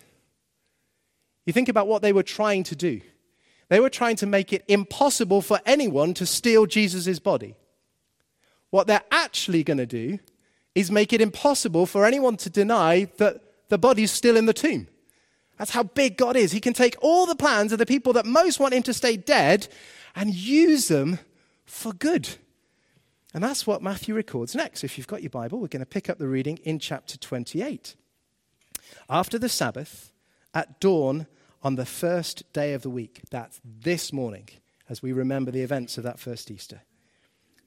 You 1.46 1.52
think 1.52 1.68
about 1.68 1.86
what 1.86 2.02
they 2.02 2.12
were 2.12 2.24
trying 2.24 2.64
to 2.64 2.74
do. 2.74 3.00
They 3.68 3.78
were 3.78 3.90
trying 3.90 4.16
to 4.16 4.26
make 4.26 4.52
it 4.52 4.64
impossible 4.66 5.40
for 5.40 5.60
anyone 5.64 6.14
to 6.14 6.26
steal 6.26 6.66
Jesus' 6.66 7.20
body. 7.20 7.54
What 8.70 8.86
they're 8.86 9.04
actually 9.10 9.62
going 9.64 9.78
to 9.78 9.86
do 9.86 10.18
is 10.74 10.90
make 10.90 11.12
it 11.12 11.20
impossible 11.20 11.86
for 11.86 12.04
anyone 12.04 12.36
to 12.38 12.50
deny 12.50 13.04
that 13.18 13.42
the 13.68 13.78
body's 13.78 14.10
still 14.10 14.36
in 14.36 14.46
the 14.46 14.52
tomb. 14.52 14.88
That's 15.58 15.72
how 15.72 15.82
big 15.82 16.16
God 16.16 16.36
is. 16.36 16.52
He 16.52 16.60
can 16.60 16.72
take 16.72 16.96
all 17.00 17.26
the 17.26 17.34
plans 17.34 17.72
of 17.72 17.78
the 17.78 17.86
people 17.86 18.12
that 18.12 18.26
most 18.26 18.60
want 18.60 18.74
him 18.74 18.82
to 18.84 18.94
stay 18.94 19.16
dead 19.16 19.68
and 20.14 20.34
use 20.34 20.88
them 20.88 21.18
for 21.64 21.92
good. 21.92 22.28
And 23.34 23.42
that's 23.42 23.66
what 23.66 23.82
Matthew 23.82 24.14
records 24.14 24.54
next. 24.54 24.84
If 24.84 24.96
you've 24.96 25.06
got 25.06 25.22
your 25.22 25.30
Bible, 25.30 25.58
we're 25.58 25.66
going 25.66 25.80
to 25.80 25.86
pick 25.86 26.08
up 26.08 26.18
the 26.18 26.28
reading 26.28 26.58
in 26.64 26.78
chapter 26.78 27.18
28. 27.18 27.94
After 29.10 29.38
the 29.38 29.48
Sabbath, 29.48 30.12
at 30.54 30.80
dawn 30.80 31.26
on 31.62 31.74
the 31.74 31.84
first 31.84 32.50
day 32.52 32.72
of 32.72 32.82
the 32.82 32.90
week, 32.90 33.20
that's 33.30 33.60
this 33.64 34.12
morning, 34.12 34.48
as 34.88 35.02
we 35.02 35.12
remember 35.12 35.50
the 35.50 35.62
events 35.62 35.98
of 35.98 36.04
that 36.04 36.18
first 36.18 36.50
Easter, 36.50 36.82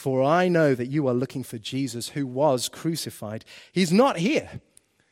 for 0.00 0.22
I 0.22 0.48
know 0.48 0.74
that 0.74 0.88
you 0.88 1.06
are 1.08 1.14
looking 1.14 1.42
for 1.42 1.58
Jesus 1.58 2.08
who 2.08 2.26
was 2.26 2.70
crucified. 2.70 3.44
He's 3.70 3.92
not 3.92 4.16
here, 4.16 4.62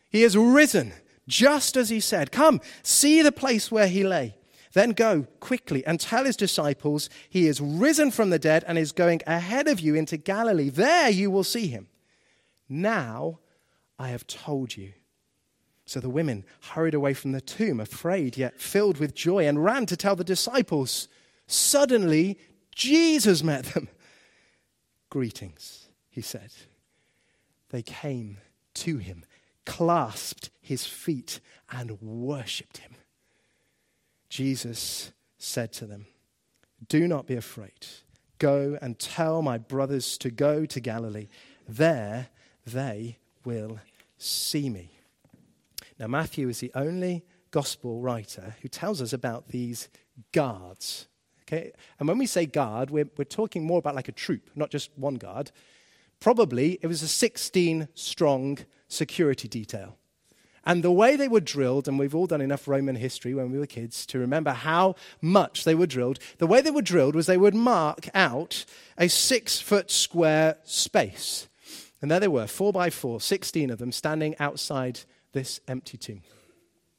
he 0.09 0.23
has 0.23 0.35
risen, 0.35 0.95
just 1.29 1.77
as 1.77 1.91
he 1.91 2.01
said. 2.01 2.33
Come, 2.33 2.63
see 2.83 3.21
the 3.21 3.31
place 3.31 3.71
where 3.71 3.87
he 3.87 4.03
lay. 4.03 4.37
Then 4.73 4.93
go 4.93 5.27
quickly 5.41 5.85
and 5.85 6.01
tell 6.01 6.25
his 6.25 6.37
disciples 6.37 7.11
he 7.29 7.47
is 7.47 7.61
risen 7.61 8.11
from 8.11 8.31
the 8.31 8.39
dead 8.39 8.65
and 8.67 8.79
is 8.79 8.93
going 8.93 9.21
ahead 9.27 9.69
of 9.69 9.79
you 9.79 9.95
into 9.95 10.17
Galilee. 10.17 10.71
There 10.71 11.11
you 11.11 11.31
will 11.31 11.45
see 11.45 11.67
him. 11.67 11.89
Now 12.67 13.41
I 13.99 14.09
have 14.09 14.27
told 14.27 14.75
you. 14.75 14.95
So 15.85 16.01
the 16.01 16.09
women 16.09 16.47
hurried 16.63 16.95
away 16.95 17.13
from 17.13 17.33
the 17.33 17.43
tomb, 17.43 17.79
afraid 17.79 18.39
yet 18.39 18.59
filled 18.59 18.97
with 18.97 19.15
joy, 19.15 19.47
and 19.47 19.63
ran 19.63 19.85
to 19.87 19.99
tell 19.99 20.17
the 20.17 20.25
disciples. 20.25 21.09
Suddenly, 21.47 22.39
Jesus 22.75 23.43
met 23.43 23.65
them. 23.67 23.89
Greetings, 25.11 25.89
he 26.11 26.21
said. 26.21 26.51
They 27.71 27.83
came 27.83 28.39
to 28.75 28.99
him, 28.99 29.25
clasped 29.65 30.51
his 30.61 30.87
feet, 30.87 31.41
and 31.71 32.01
worshipped 32.01 32.79
him. 32.79 32.95
Jesus 34.29 35.13
said 35.39 35.73
to 35.75 35.87
them, 35.87 36.07
Do 36.89 37.09
not 37.09 37.27
be 37.27 37.37
afraid. 37.37 37.87
Go 38.39 38.79
and 38.81 38.99
tell 38.99 39.43
my 39.43 39.59
brothers 39.59 40.17
to 40.19 40.31
go 40.31 40.65
to 40.67 40.81
Galilee. 40.81 41.29
There 41.67 42.29
they 42.67 43.19
will 43.45 43.81
see 44.17 44.71
me. 44.71 44.93
Now, 45.99 46.07
Matthew 46.07 46.49
is 46.49 46.61
the 46.61 46.71
only 46.75 47.25
gospel 47.51 48.01
writer 48.01 48.57
who 48.63 48.69
tells 48.69 49.03
us 49.03 49.13
about 49.13 49.49
these 49.49 49.89
guards. 50.33 51.09
Okay? 51.49 51.73
And 51.99 52.07
when 52.09 52.19
we 52.19 52.27
say 52.27 52.47
guard, 52.47 52.91
we're, 52.91 53.09
we're 53.17 53.25
talking 53.25 53.65
more 53.65 53.79
about 53.79 53.95
like 53.95 54.09
a 54.09 54.13
troop, 54.13 54.51
not 54.55 54.71
just 54.71 54.91
one 54.97 55.15
guard. 55.15 55.51
Probably 56.21 56.79
it 56.83 56.87
was 56.87 57.03
a 57.03 57.09
16 57.09 57.89
strong 57.95 58.59
security 58.89 59.49
detail. 59.49 59.97
And 60.67 60.85
the 60.85 60.93
way 60.93 61.17
they 61.17 61.29
were 61.29 61.41
drilled, 61.41 61.89
and 61.89 61.99
we've 61.99 62.15
all 62.15 62.27
done 62.27 62.43
enough 62.43 62.69
Roman 62.69 62.97
history 62.97 63.33
when 63.33 63.51
we 63.51 63.59
were 63.59 63.67
kids 63.67 64.05
to 64.07 64.19
remember 64.19 64.51
how 64.51 64.97
much 65.23 65.65
they 65.65 65.75
were 65.75 65.87
drilled, 65.87 66.19
the 66.37 66.47
way 66.47 66.61
they 66.61 66.71
were 66.71 66.83
drilled 66.83 67.15
was 67.15 67.27
they 67.27 67.39
would 67.39 67.55
mark 67.55 68.09
out 68.13 68.67
a 68.99 69.09
six 69.09 69.61
foot 69.61 69.91
square 69.91 70.59
space. 70.65 71.49
And 72.03 72.11
there 72.11 72.21
they 72.21 72.29
were, 72.29 72.47
four 72.47 72.73
by 72.73 72.91
four, 72.91 73.21
16 73.21 73.71
of 73.71 73.79
them 73.79 73.93
standing 73.93 74.37
outside 74.39 75.01
this 75.33 75.61
empty 75.67 75.97
tomb. 75.97 76.21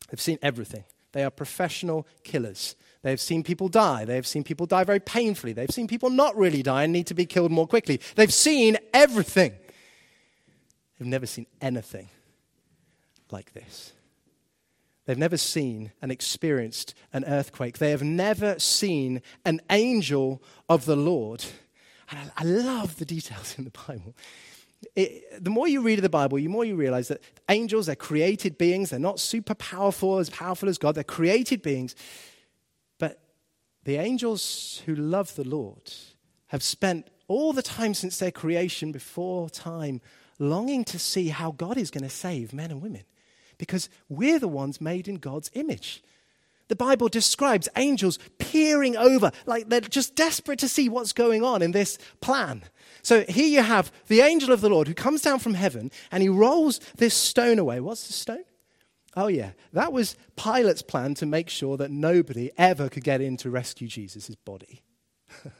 They've 0.10 0.20
seen 0.20 0.39
everything. 0.41 0.86
They 1.12 1.24
are 1.24 1.29
professional 1.29 2.08
killers. 2.24 2.75
They've 3.01 3.20
seen 3.20 3.44
people 3.44 3.70
die. 3.70 4.06
They've 4.06 4.27
seen 4.27 4.44
people 4.44 4.65
die 4.65 4.84
very 4.84 5.00
painfully. 5.00 5.53
They've 5.53 5.72
seen 5.72 5.88
people 5.88 6.10
not 6.10 6.36
really 6.36 6.62
die 6.62 6.84
and 6.84 6.91
need 6.91 7.08
to 7.08 7.13
be 7.13 7.25
killed 7.25 7.51
more 7.51 7.68
quickly. 7.68 8.01
They've 8.15 8.34
seen 8.34 8.77
everything. 8.94 9.53
They've 10.98 11.08
never 11.08 11.25
seen 11.25 11.46
anything 11.62 12.10
like 13.32 13.53
this. 13.53 13.94
They've 15.06 15.18
never 15.18 15.38
seen 15.38 15.91
and 16.01 16.12
experienced 16.12 16.94
an 17.13 17.24
earthquake. 17.25 17.77
They 17.77 17.91
have 17.91 18.03
never 18.03 18.60
seen 18.60 19.22
an 19.46 19.62
angel 19.70 20.44
of 20.68 20.86
the 20.86 20.98
Lord. 20.98 21.46
And 22.12 22.20
I, 22.20 22.41
I 22.41 22.44
love 22.44 22.98
the 22.98 23.06
details 23.06 23.56
in 23.58 23.63
the 23.63 23.72
Bible. 23.72 24.13
It, 24.96 25.44
the 25.44 25.50
more 25.50 25.68
you 25.68 25.82
read 25.82 26.00
of 26.00 26.03
the 26.03 26.10
Bible, 26.10 26.38
the 26.38 26.48
more 26.48 26.63
you 26.63 26.75
realize 26.75 27.08
that 27.08 27.22
angels, 27.50 27.88
they're 27.88 27.96
created 27.96 28.58
beings. 28.58 28.89
They're 28.89 29.00
not 29.00 29.20
super 29.20 29.56
powerful, 29.56 30.20
as 30.20 30.29
powerful 30.29 30.70
as 30.70 30.77
God. 30.77 30.96
They're 30.96 31.03
created 31.03 31.62
beings. 31.62 31.96
The 33.84 33.96
angels 33.96 34.82
who 34.86 34.96
love 34.96 35.36
the 35.36 35.48
Lord 35.48 35.92
have 36.48 36.64
spent 36.64 37.08
all 37.28 37.54
the 37.54 37.62
time 37.62 37.94
since 37.94 38.18
their 38.18 38.32
creation, 38.32 38.92
before 38.92 39.50
time, 39.50 40.02
longing 40.40 40.84
to 40.86 41.00
see 41.00 41.30
how 41.30 41.52
God 41.52 41.78
is 41.78 41.92
going 41.92 42.04
to 42.04 42.10
save 42.10 42.54
men 42.54 42.72
and 42.72 42.82
women 42.82 43.04
because 43.58 43.90
we're 44.08 44.40
the 44.40 44.48
ones 44.48 44.82
made 44.82 45.08
in 45.08 45.16
God's 45.16 45.52
image. 45.54 46.02
The 46.70 46.76
Bible 46.76 47.10
describes 47.10 47.68
angels 47.76 48.20
peering 48.38 48.96
over, 48.96 49.32
like 49.46 49.70
they're 49.70 49.82
just 49.82 50.16
desperate 50.16 50.60
to 50.60 50.68
see 50.68 50.88
what's 50.88 51.14
going 51.14 51.44
on 51.44 51.62
in 51.62 51.72
this 51.72 51.98
plan. 52.22 52.64
So 53.02 53.24
here 53.24 53.48
you 53.48 53.62
have 53.62 53.92
the 54.08 54.22
angel 54.22 54.52
of 54.52 54.62
the 54.62 54.70
Lord 54.70 54.88
who 54.88 54.94
comes 54.94 55.22
down 55.22 55.40
from 55.40 55.56
heaven 55.56 55.92
and 56.12 56.24
he 56.24 56.30
rolls 56.30 56.80
this 56.98 57.14
stone 57.14 57.60
away. 57.60 57.80
What's 57.80 58.08
the 58.08 58.14
stone? 58.14 58.44
Oh, 59.16 59.28
yeah. 59.28 59.51
That 59.74 59.92
was 59.92 60.16
Pilate's 60.36 60.82
plan 60.82 61.16
to 61.16 61.25
make 61.25 61.50
sure 61.50 61.78
that 61.78 61.92
nobody 61.92 62.51
ever 62.58 62.89
could 62.89 63.04
get 63.04 63.22
in 63.22 63.38
to 63.38 63.50
rescue 63.50 63.88
Jesus' 63.88 64.36
body. 64.36 64.84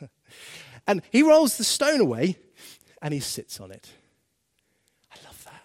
and 0.88 1.01
he 1.12 1.24
rolls 1.24 1.58
the 1.58 1.63
stone 1.63 2.00
away 2.00 2.38
and 3.01 3.13
he 3.13 3.20
sits 3.20 3.60
on 3.60 3.72
it. 3.72 3.89
I 5.12 5.15
love 5.25 5.44
that. 5.46 5.63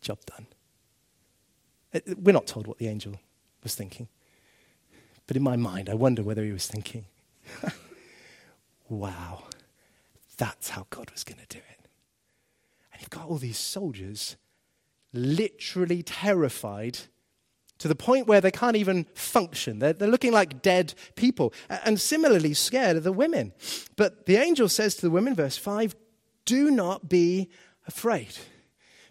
Job 0.00 0.18
done. 0.26 0.46
Uh, 1.92 2.14
we're 2.18 2.32
not 2.32 2.46
told 2.46 2.66
what 2.66 2.78
the 2.78 2.88
angel 2.88 3.20
was 3.62 3.74
thinking. 3.74 4.08
But 5.26 5.36
in 5.36 5.42
my 5.42 5.56
mind, 5.56 5.88
I 5.88 5.94
wonder 5.94 6.22
whether 6.22 6.44
he 6.44 6.52
was 6.52 6.66
thinking, 6.66 7.04
wow, 8.88 9.44
that's 10.36 10.70
how 10.70 10.86
God 10.90 11.10
was 11.10 11.24
going 11.24 11.38
to 11.38 11.46
do 11.46 11.58
it. 11.58 11.88
And 12.92 13.00
You've 13.00 13.10
got 13.10 13.26
all 13.26 13.36
these 13.36 13.58
soldiers 13.58 14.36
literally 15.12 16.02
terrified 16.02 16.98
to 17.78 17.88
the 17.88 17.94
point 17.94 18.26
where 18.26 18.40
they 18.40 18.50
can't 18.50 18.76
even 18.76 19.06
function. 19.14 19.78
They're, 19.78 19.94
they're 19.94 20.08
looking 20.08 20.32
like 20.32 20.62
dead 20.62 20.94
people. 21.16 21.52
And 21.68 21.98
similarly, 21.98 22.52
scared 22.54 22.96
of 22.96 23.04
the 23.04 23.12
women. 23.12 23.52
But 23.96 24.26
the 24.26 24.36
angel 24.36 24.68
says 24.68 24.94
to 24.96 25.02
the 25.02 25.10
women, 25.10 25.34
verse 25.34 25.56
5, 25.56 25.96
do 26.44 26.70
not 26.70 27.08
be 27.08 27.48
afraid. 27.86 28.36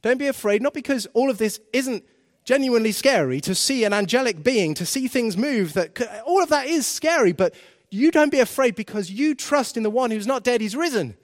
Don't 0.02 0.20
be 0.20 0.28
afraid, 0.28 0.62
not 0.62 0.74
because 0.74 1.08
all 1.14 1.30
of 1.30 1.40
this 1.40 1.60
isn't 1.74 2.04
genuinely 2.46 2.92
scary 2.92 3.42
to 3.42 3.54
see 3.54 3.84
an 3.84 3.94
angelic 3.94 4.44
being, 4.44 4.74
to 4.76 4.86
see 4.86 5.08
things 5.08 5.36
move, 5.36 5.74
that 5.74 6.24
all 6.26 6.42
of 6.42 6.50
that 6.50 6.68
is 6.68 6.88
scary, 6.88 7.32
but 7.32 7.54
you 7.90 8.12
don't 8.12 8.32
be 8.32 8.40
afraid 8.40 8.76
because 8.76 9.10
you 9.10 9.36
trust 9.36 9.78
in 9.78 9.84
the 9.84 9.90
one 9.90 10.12
who's 10.12 10.28
not 10.28 10.44
dead, 10.44 10.62
he's 10.62 10.76
risen. 10.76 11.16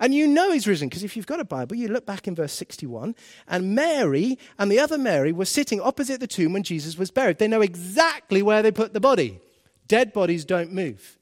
And 0.00 0.14
you 0.14 0.26
know 0.26 0.52
he's 0.52 0.66
risen 0.66 0.88
because 0.88 1.04
if 1.04 1.16
you've 1.16 1.26
got 1.26 1.40
a 1.40 1.44
Bible, 1.44 1.76
you 1.76 1.88
look 1.88 2.06
back 2.06 2.26
in 2.26 2.34
verse 2.34 2.52
61, 2.52 3.14
and 3.46 3.74
Mary 3.74 4.38
and 4.58 4.70
the 4.70 4.80
other 4.80 4.98
Mary 4.98 5.32
were 5.32 5.44
sitting 5.44 5.80
opposite 5.80 6.20
the 6.20 6.26
tomb 6.26 6.52
when 6.52 6.62
Jesus 6.62 6.98
was 6.98 7.10
buried. 7.10 7.38
They 7.38 7.48
know 7.48 7.60
exactly 7.60 8.42
where 8.42 8.62
they 8.62 8.72
put 8.72 8.92
the 8.92 9.00
body. 9.00 9.40
Dead 9.86 10.12
bodies 10.12 10.44
don't 10.44 10.72
move. 10.72 11.18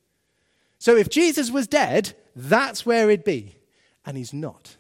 So 0.79 0.97
if 0.97 1.09
Jesus 1.09 1.51
was 1.51 1.67
dead, 1.67 2.15
that's 2.35 2.87
where 2.87 3.11
he'd 3.11 3.25
be. 3.25 3.57
And 4.05 4.17
he's 4.17 4.33
not. 4.33 4.77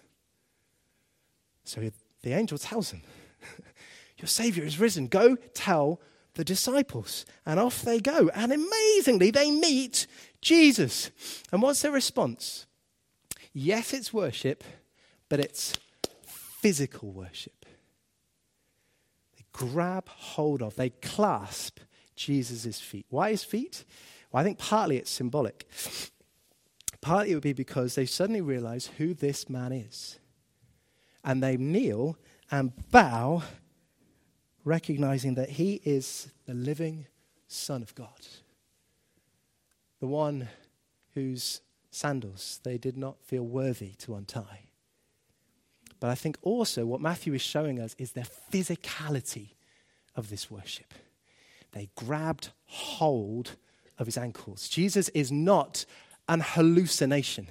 So 1.64 1.90
the 2.22 2.32
angel 2.32 2.58
tells 2.58 2.90
them, 2.90 3.02
Your 4.18 4.28
Savior 4.28 4.64
is 4.64 4.80
risen. 4.80 5.06
Go 5.06 5.36
tell 5.54 6.00
the 6.34 6.44
disciples. 6.44 7.24
And 7.44 7.60
off 7.60 7.82
they 7.82 8.00
go. 8.00 8.30
And 8.34 8.52
amazingly, 8.52 9.30
they 9.30 9.50
meet 9.50 10.06
Jesus. 10.40 11.10
And 11.52 11.62
what's 11.62 11.82
their 11.82 11.92
response? 11.92 12.66
Yes, 13.52 13.92
it's 13.92 14.12
worship, 14.12 14.64
but 15.28 15.40
it's 15.40 15.74
physical 16.26 17.10
worship. 17.12 17.66
They 19.36 19.44
grab 19.52 20.08
hold 20.08 20.62
of, 20.62 20.76
they 20.76 20.90
clasp 20.90 21.80
Jesus' 22.16 22.80
feet. 22.80 23.06
Why 23.10 23.30
his 23.30 23.44
feet? 23.44 23.84
Well, 24.30 24.40
I 24.40 24.44
think 24.44 24.58
partly 24.58 24.96
it's 24.96 25.10
symbolic. 25.10 25.68
Partly 27.00 27.32
it 27.32 27.34
would 27.34 27.42
be 27.42 27.52
because 27.52 27.94
they 27.94 28.06
suddenly 28.06 28.40
realize 28.40 28.86
who 28.98 29.12
this 29.12 29.50
man 29.50 29.72
is. 29.72 30.18
And 31.24 31.42
they 31.42 31.56
kneel 31.56 32.16
and 32.50 32.72
bow, 32.90 33.42
recognizing 34.64 35.34
that 35.34 35.50
he 35.50 35.80
is 35.84 36.30
the 36.46 36.54
living 36.54 37.06
Son 37.48 37.82
of 37.82 37.94
God, 37.94 38.26
the 40.00 40.06
one 40.06 40.48
whose 41.14 41.60
sandals 41.92 42.60
they 42.64 42.78
did 42.78 42.96
not 42.96 43.22
feel 43.22 43.44
worthy 43.44 43.90
to 43.98 44.14
untie. 44.14 44.66
But 46.00 46.10
I 46.10 46.14
think 46.16 46.36
also 46.42 46.84
what 46.84 47.00
Matthew 47.00 47.32
is 47.34 47.42
showing 47.42 47.78
us 47.78 47.94
is 47.96 48.12
the 48.12 48.26
physicality 48.52 49.50
of 50.16 50.30
this 50.30 50.50
worship. 50.50 50.94
They 51.72 51.90
grabbed 51.94 52.50
hold 52.64 53.56
of 53.98 54.06
his 54.06 54.18
ankles. 54.18 54.68
Jesus 54.68 55.08
is 55.10 55.30
not 55.30 55.84
an 56.28 56.40
hallucination. 56.40 57.46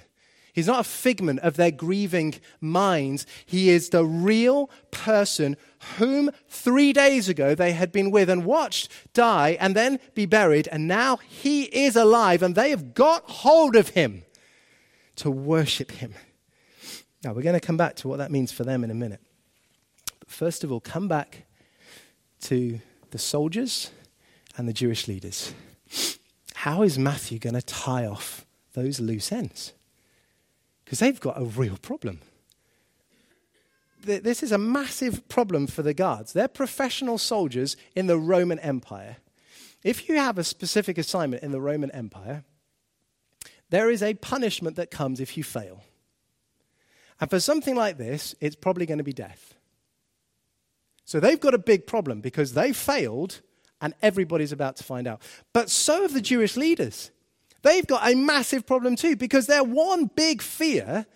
He's 0.52 0.66
not 0.66 0.80
a 0.80 0.84
figment 0.84 1.40
of 1.40 1.56
their 1.56 1.70
grieving 1.70 2.34
minds. 2.60 3.24
He 3.46 3.70
is 3.70 3.88
the 3.88 4.04
real 4.04 4.68
person 4.90 5.56
whom 5.96 6.30
three 6.46 6.92
days 6.92 7.30
ago 7.30 7.54
they 7.54 7.72
had 7.72 7.90
been 7.90 8.10
with 8.10 8.28
and 8.28 8.44
watched 8.44 8.90
die 9.14 9.56
and 9.60 9.74
then 9.74 9.98
be 10.14 10.26
buried. 10.26 10.68
And 10.70 10.86
now 10.86 11.16
he 11.16 11.62
is 11.64 11.96
alive 11.96 12.42
and 12.42 12.54
they 12.54 12.68
have 12.68 12.92
got 12.92 13.24
hold 13.30 13.76
of 13.76 13.90
him 13.90 14.24
to 15.16 15.30
worship 15.30 15.90
him. 15.92 16.14
Now, 17.24 17.32
we're 17.32 17.42
going 17.42 17.58
to 17.58 17.66
come 17.66 17.76
back 17.76 17.96
to 17.96 18.08
what 18.08 18.18
that 18.18 18.30
means 18.30 18.50
for 18.52 18.64
them 18.64 18.82
in 18.82 18.90
a 18.90 18.94
minute. 18.94 19.20
But 20.18 20.30
first 20.30 20.64
of 20.64 20.72
all, 20.72 20.80
come 20.80 21.08
back 21.08 21.44
to 22.42 22.80
the 23.10 23.18
soldiers 23.18 23.90
and 24.56 24.68
the 24.68 24.72
Jewish 24.72 25.06
leaders. 25.06 25.54
How 26.54 26.82
is 26.82 26.98
Matthew 26.98 27.38
going 27.38 27.54
to 27.54 27.62
tie 27.62 28.06
off 28.06 28.46
those 28.74 29.00
loose 29.00 29.32
ends? 29.32 29.72
Because 30.84 30.98
they've 30.98 31.20
got 31.20 31.40
a 31.40 31.44
real 31.44 31.76
problem. 31.76 32.20
This 34.04 34.42
is 34.42 34.50
a 34.50 34.58
massive 34.58 35.28
problem 35.28 35.68
for 35.68 35.82
the 35.82 35.94
guards. 35.94 36.32
They're 36.32 36.48
professional 36.48 37.18
soldiers 37.18 37.76
in 37.94 38.08
the 38.08 38.18
Roman 38.18 38.58
Empire. 38.58 39.18
If 39.84 40.08
you 40.08 40.16
have 40.16 40.38
a 40.38 40.44
specific 40.44 40.98
assignment 40.98 41.42
in 41.42 41.52
the 41.52 41.60
Roman 41.60 41.90
Empire, 41.92 42.44
there 43.72 43.90
is 43.90 44.02
a 44.02 44.12
punishment 44.12 44.76
that 44.76 44.90
comes 44.90 45.18
if 45.18 45.38
you 45.38 45.42
fail. 45.42 45.82
And 47.18 47.30
for 47.30 47.40
something 47.40 47.74
like 47.74 47.96
this, 47.96 48.34
it's 48.38 48.54
probably 48.54 48.84
going 48.84 48.98
to 48.98 49.04
be 49.04 49.14
death. 49.14 49.54
So 51.06 51.20
they've 51.20 51.40
got 51.40 51.54
a 51.54 51.58
big 51.58 51.86
problem 51.86 52.20
because 52.20 52.52
they 52.52 52.74
failed 52.74 53.40
and 53.80 53.94
everybody's 54.02 54.52
about 54.52 54.76
to 54.76 54.84
find 54.84 55.06
out. 55.06 55.22
But 55.54 55.70
so 55.70 56.02
have 56.02 56.12
the 56.12 56.20
Jewish 56.20 56.54
leaders. 56.54 57.10
They've 57.62 57.86
got 57.86 58.06
a 58.06 58.14
massive 58.14 58.66
problem 58.66 58.94
too 58.94 59.16
because 59.16 59.46
their 59.46 59.64
one 59.64 60.04
big 60.04 60.42
fear 60.42 61.06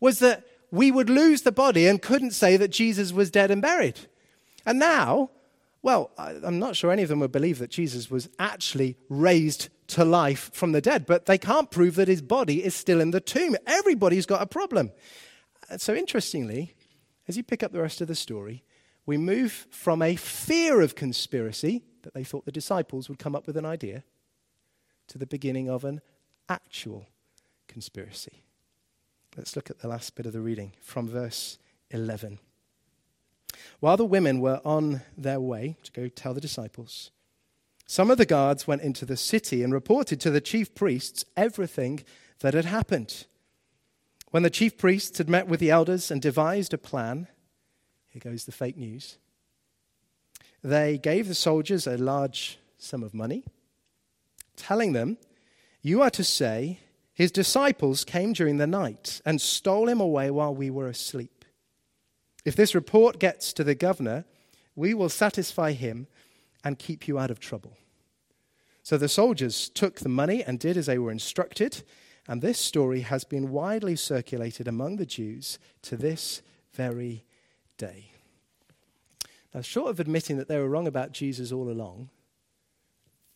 was 0.00 0.18
that 0.18 0.44
we 0.72 0.90
would 0.90 1.08
lose 1.08 1.42
the 1.42 1.52
body 1.52 1.86
and 1.86 2.02
couldn't 2.02 2.32
say 2.32 2.56
that 2.56 2.72
Jesus 2.72 3.12
was 3.12 3.30
dead 3.30 3.52
and 3.52 3.62
buried. 3.62 4.00
And 4.66 4.80
now, 4.80 5.30
well, 5.82 6.10
I'm 6.18 6.58
not 6.58 6.74
sure 6.74 6.90
any 6.90 7.04
of 7.04 7.08
them 7.10 7.20
would 7.20 7.30
believe 7.30 7.60
that 7.60 7.70
Jesus 7.70 8.10
was 8.10 8.28
actually 8.40 8.96
raised 9.08 9.68
to 9.92 10.04
life 10.04 10.50
from 10.52 10.72
the 10.72 10.80
dead, 10.80 11.06
but 11.06 11.26
they 11.26 11.38
can't 11.38 11.70
prove 11.70 11.96
that 11.96 12.08
his 12.08 12.22
body 12.22 12.64
is 12.64 12.74
still 12.74 13.00
in 13.00 13.10
the 13.10 13.20
tomb. 13.20 13.56
Everybody's 13.66 14.26
got 14.26 14.42
a 14.42 14.46
problem. 14.46 14.90
Uh, 15.70 15.78
so, 15.78 15.94
interestingly, 15.94 16.74
as 17.28 17.36
you 17.36 17.42
pick 17.42 17.62
up 17.62 17.72
the 17.72 17.82
rest 17.82 18.00
of 18.00 18.08
the 18.08 18.14
story, 18.14 18.64
we 19.06 19.16
move 19.16 19.66
from 19.70 20.02
a 20.02 20.16
fear 20.16 20.80
of 20.80 20.94
conspiracy, 20.94 21.82
that 22.02 22.14
they 22.14 22.24
thought 22.24 22.44
the 22.44 22.52
disciples 22.52 23.08
would 23.08 23.18
come 23.18 23.36
up 23.36 23.46
with 23.46 23.56
an 23.56 23.66
idea, 23.66 24.04
to 25.08 25.18
the 25.18 25.26
beginning 25.26 25.68
of 25.68 25.84
an 25.84 26.00
actual 26.48 27.06
conspiracy. 27.68 28.42
Let's 29.36 29.56
look 29.56 29.70
at 29.70 29.80
the 29.80 29.88
last 29.88 30.14
bit 30.14 30.26
of 30.26 30.32
the 30.32 30.40
reading 30.40 30.72
from 30.80 31.08
verse 31.08 31.58
11. 31.90 32.38
While 33.80 33.96
the 33.96 34.04
women 34.04 34.40
were 34.40 34.60
on 34.64 35.02
their 35.16 35.40
way 35.40 35.76
to 35.82 35.92
go 35.92 36.08
tell 36.08 36.34
the 36.34 36.40
disciples, 36.40 37.10
some 37.92 38.10
of 38.10 38.16
the 38.16 38.24
guards 38.24 38.66
went 38.66 38.80
into 38.80 39.04
the 39.04 39.18
city 39.18 39.62
and 39.62 39.70
reported 39.70 40.18
to 40.18 40.30
the 40.30 40.40
chief 40.40 40.74
priests 40.74 41.26
everything 41.36 42.02
that 42.40 42.54
had 42.54 42.64
happened. 42.64 43.26
When 44.30 44.42
the 44.42 44.48
chief 44.48 44.78
priests 44.78 45.18
had 45.18 45.28
met 45.28 45.46
with 45.46 45.60
the 45.60 45.70
elders 45.70 46.10
and 46.10 46.22
devised 46.22 46.72
a 46.72 46.78
plan, 46.78 47.28
here 48.08 48.22
goes 48.24 48.46
the 48.46 48.50
fake 48.50 48.78
news, 48.78 49.18
they 50.64 50.96
gave 50.96 51.28
the 51.28 51.34
soldiers 51.34 51.86
a 51.86 51.98
large 51.98 52.58
sum 52.78 53.02
of 53.02 53.12
money, 53.12 53.44
telling 54.56 54.94
them, 54.94 55.18
You 55.82 56.00
are 56.00 56.08
to 56.12 56.24
say, 56.24 56.78
his 57.12 57.30
disciples 57.30 58.06
came 58.06 58.32
during 58.32 58.56
the 58.56 58.66
night 58.66 59.20
and 59.26 59.38
stole 59.38 59.86
him 59.86 60.00
away 60.00 60.30
while 60.30 60.54
we 60.54 60.70
were 60.70 60.88
asleep. 60.88 61.44
If 62.46 62.56
this 62.56 62.74
report 62.74 63.18
gets 63.18 63.52
to 63.52 63.62
the 63.62 63.74
governor, 63.74 64.24
we 64.74 64.94
will 64.94 65.10
satisfy 65.10 65.72
him 65.72 66.06
and 66.64 66.78
keep 66.78 67.06
you 67.06 67.18
out 67.18 67.30
of 67.30 67.38
trouble. 67.38 67.76
So 68.82 68.98
the 68.98 69.08
soldiers 69.08 69.68
took 69.68 70.00
the 70.00 70.08
money 70.08 70.42
and 70.42 70.58
did 70.58 70.76
as 70.76 70.86
they 70.86 70.98
were 70.98 71.12
instructed, 71.12 71.82
and 72.26 72.42
this 72.42 72.58
story 72.58 73.00
has 73.00 73.24
been 73.24 73.50
widely 73.50 73.96
circulated 73.96 74.66
among 74.66 74.96
the 74.96 75.06
Jews 75.06 75.58
to 75.82 75.96
this 75.96 76.42
very 76.72 77.24
day. 77.76 78.10
Now, 79.54 79.60
short 79.60 79.90
of 79.90 80.00
admitting 80.00 80.36
that 80.38 80.48
they 80.48 80.58
were 80.58 80.68
wrong 80.68 80.86
about 80.86 81.12
Jesus 81.12 81.52
all 81.52 81.70
along, 81.70 82.10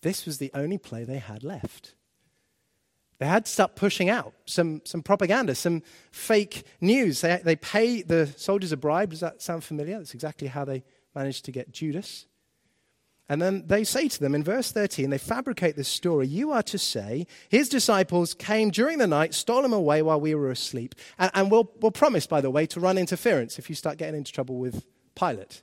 this 0.02 0.24
was 0.24 0.38
the 0.38 0.50
only 0.54 0.78
play 0.78 1.04
they 1.04 1.18
had 1.18 1.44
left. 1.44 1.94
They 3.18 3.26
had 3.26 3.46
to 3.46 3.50
start 3.50 3.76
pushing 3.76 4.10
out 4.10 4.34
some, 4.44 4.82
some 4.84 5.02
propaganda, 5.02 5.54
some 5.54 5.82
fake 6.10 6.64
news. 6.80 7.22
They, 7.22 7.40
they 7.42 7.56
pay 7.56 8.02
the 8.02 8.26
soldiers 8.36 8.72
a 8.72 8.76
bribe. 8.76 9.10
Does 9.10 9.20
that 9.20 9.40
sound 9.40 9.64
familiar? 9.64 9.98
That's 9.98 10.14
exactly 10.14 10.48
how 10.48 10.64
they 10.64 10.84
managed 11.14 11.44
to 11.46 11.52
get 11.52 11.72
Judas. 11.72 12.26
And 13.28 13.42
then 13.42 13.64
they 13.66 13.82
say 13.82 14.06
to 14.08 14.20
them 14.20 14.34
in 14.34 14.44
verse 14.44 14.70
13, 14.70 15.10
they 15.10 15.18
fabricate 15.18 15.74
this 15.74 15.88
story. 15.88 16.28
You 16.28 16.52
are 16.52 16.62
to 16.64 16.78
say, 16.78 17.26
his 17.48 17.68
disciples 17.68 18.34
came 18.34 18.70
during 18.70 18.98
the 18.98 19.06
night, 19.06 19.34
stole 19.34 19.64
him 19.64 19.72
away 19.72 20.00
while 20.02 20.20
we 20.20 20.34
were 20.34 20.50
asleep. 20.50 20.94
And, 21.18 21.30
and 21.34 21.50
we'll, 21.50 21.72
we'll 21.80 21.90
promise, 21.90 22.26
by 22.26 22.40
the 22.40 22.50
way, 22.50 22.66
to 22.66 22.78
run 22.78 22.98
interference 22.98 23.58
if 23.58 23.68
you 23.68 23.74
start 23.74 23.98
getting 23.98 24.14
into 24.14 24.32
trouble 24.32 24.58
with 24.58 24.84
Pilate. 25.16 25.62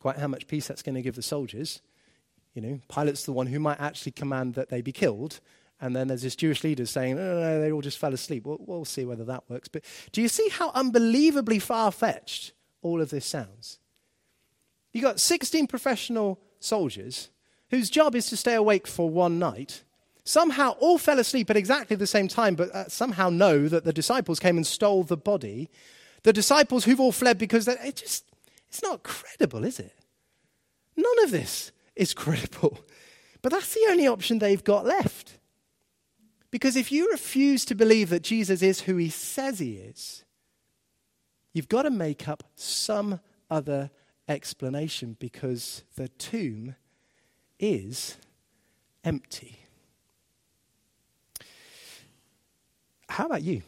Quite 0.00 0.16
how 0.16 0.26
much 0.26 0.48
peace 0.48 0.66
that's 0.66 0.82
going 0.82 0.96
to 0.96 1.02
give 1.02 1.14
the 1.14 1.22
soldiers. 1.22 1.80
You 2.54 2.62
know, 2.62 2.80
Pilate's 2.88 3.24
the 3.24 3.32
one 3.32 3.46
who 3.46 3.60
might 3.60 3.80
actually 3.80 4.12
command 4.12 4.54
that 4.54 4.68
they 4.68 4.80
be 4.80 4.92
killed. 4.92 5.40
And 5.80 5.94
then 5.94 6.08
there's 6.08 6.22
this 6.22 6.36
Jewish 6.36 6.64
leader 6.64 6.86
saying, 6.86 7.16
no, 7.16 7.34
no, 7.34 7.40
no, 7.40 7.60
they 7.60 7.72
all 7.72 7.80
just 7.80 7.98
fell 7.98 8.12
asleep. 8.12 8.44
We'll, 8.44 8.58
we'll 8.60 8.84
see 8.84 9.04
whether 9.04 9.24
that 9.24 9.44
works. 9.48 9.68
But 9.68 9.84
do 10.12 10.20
you 10.20 10.28
see 10.28 10.48
how 10.48 10.70
unbelievably 10.74 11.60
far 11.60 11.92
fetched 11.92 12.52
all 12.82 13.00
of 13.00 13.10
this 13.10 13.24
sounds? 13.24 13.79
You've 14.92 15.04
got 15.04 15.20
16 15.20 15.66
professional 15.66 16.40
soldiers 16.58 17.30
whose 17.70 17.90
job 17.90 18.14
is 18.14 18.26
to 18.28 18.36
stay 18.36 18.54
awake 18.54 18.86
for 18.86 19.08
one 19.08 19.38
night, 19.38 19.84
somehow 20.24 20.70
all 20.80 20.98
fell 20.98 21.18
asleep 21.18 21.50
at 21.50 21.56
exactly 21.56 21.96
the 21.96 22.06
same 22.06 22.28
time, 22.28 22.54
but 22.54 22.70
uh, 22.70 22.88
somehow 22.88 23.30
know 23.30 23.68
that 23.68 23.84
the 23.84 23.92
disciples 23.92 24.40
came 24.40 24.56
and 24.56 24.66
stole 24.66 25.04
the 25.04 25.16
body, 25.16 25.68
The 26.22 26.32
disciples 26.32 26.84
who've 26.84 27.00
all 27.00 27.12
fled 27.12 27.38
because 27.38 27.66
it 27.66 27.96
just, 27.96 28.24
it's 28.68 28.82
not 28.82 29.02
credible, 29.02 29.64
is 29.64 29.80
it? 29.80 29.94
None 30.96 31.24
of 31.24 31.30
this 31.30 31.72
is 31.96 32.12
credible. 32.12 32.78
But 33.42 33.52
that's 33.52 33.72
the 33.72 33.86
only 33.88 34.06
option 34.06 34.38
they've 34.38 34.62
got 34.62 34.84
left. 34.84 35.38
Because 36.50 36.76
if 36.76 36.92
you 36.92 37.10
refuse 37.10 37.64
to 37.66 37.74
believe 37.74 38.10
that 38.10 38.22
Jesus 38.22 38.60
is 38.60 38.82
who 38.82 38.96
he 38.96 39.08
says 39.08 39.60
he 39.60 39.74
is, 39.74 40.24
you've 41.54 41.68
got 41.68 41.82
to 41.82 41.90
make 41.90 42.28
up 42.28 42.42
some 42.54 43.20
other 43.48 43.90
explanation 44.30 45.16
because 45.18 45.82
the 45.96 46.08
tomb 46.08 46.76
is 47.58 48.16
empty. 49.04 49.58
How 53.08 53.26
about 53.26 53.42
you? 53.42 53.62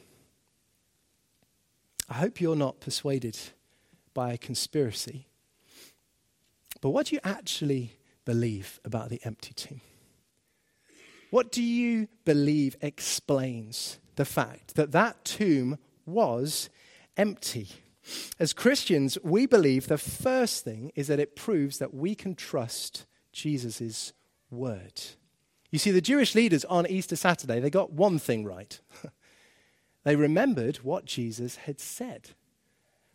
I 2.09 2.15
hope 2.15 2.41
you're 2.41 2.57
not 2.57 2.81
persuaded 2.81 3.37
by 4.15 4.33
a 4.33 4.39
conspiracy. 4.39 5.27
But 6.81 6.91
what 6.91 7.07
do 7.07 7.17
you 7.17 7.21
actually 7.25 7.97
believe 8.25 8.79
about 8.85 9.09
the 9.09 9.21
empty 9.25 9.53
tomb? 9.55 9.81
What 11.31 11.51
do 11.51 11.63
you 11.63 12.09
believe 12.25 12.77
explains 12.81 13.99
the 14.17 14.25
fact 14.25 14.75
that 14.75 14.93
that 14.93 15.25
tomb 15.25 15.79
was 16.07 16.69
empty? 17.17 17.69
As 18.39 18.53
Christians, 18.53 19.19
we 19.23 19.47
believe 19.47 19.87
the 19.87 19.99
first 19.99 20.65
thing 20.65 20.93
is 20.95 21.07
that 21.09 21.21
it 21.21 21.37
proves 21.37 21.79
that 21.79 21.95
we 21.95 22.15
can 22.15 22.35
trust 22.35 23.07
Jesus' 23.33 24.13
word. 24.51 25.01
You 25.71 25.79
see, 25.79 25.91
the 25.91 26.01
Jewish 26.01 26.35
leaders 26.35 26.65
on 26.67 26.87
Easter 26.87 27.17
Saturday, 27.17 27.61
they 27.61 27.71
got 27.71 27.93
one 27.93 28.19
thing 28.19 28.45
right. 28.45 28.79
they 30.05 30.17
remembered 30.17 30.79
what 30.79 31.05
Jesus 31.05 31.57
had 31.57 31.81
said 31.81 32.31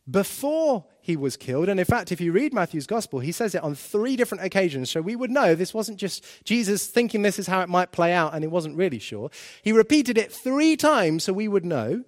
before 0.10 0.86
he 1.02 1.18
was 1.18 1.36
killed. 1.36 1.70
And 1.70 1.80
in 1.80 1.86
fact, 1.86 2.12
if 2.12 2.22
you 2.22 2.32
read 2.32 2.54
Matthew's 2.54 2.88
gospel, 2.88 3.20
he 3.20 3.32
says 3.32 3.54
it 3.54 3.64
on 3.64 3.76
three 3.76 4.16
different 4.16 4.44
occasions. 4.44 4.90
So 4.90 5.02
we 5.02 5.16
would 5.16 5.30
know 5.30 5.54
this 5.54 5.74
wasn't 5.74 6.00
just 6.00 6.24
Jesus 6.46 6.88
thinking 6.88 7.22
this 7.22 7.40
is 7.40 7.48
how 7.48 7.62
it 7.62 7.70
might 7.70 7.92
play 7.92 8.14
out 8.14 8.34
and 8.34 8.44
he 8.44 8.48
wasn't 8.48 8.78
really 8.78 9.00
sure. 9.00 9.30
He 9.62 9.72
repeated 9.72 10.18
it 10.18 10.32
three 10.32 10.78
times 10.78 11.26
so 11.26 11.34
we 11.34 11.48
would 11.48 11.66
know 11.66 12.06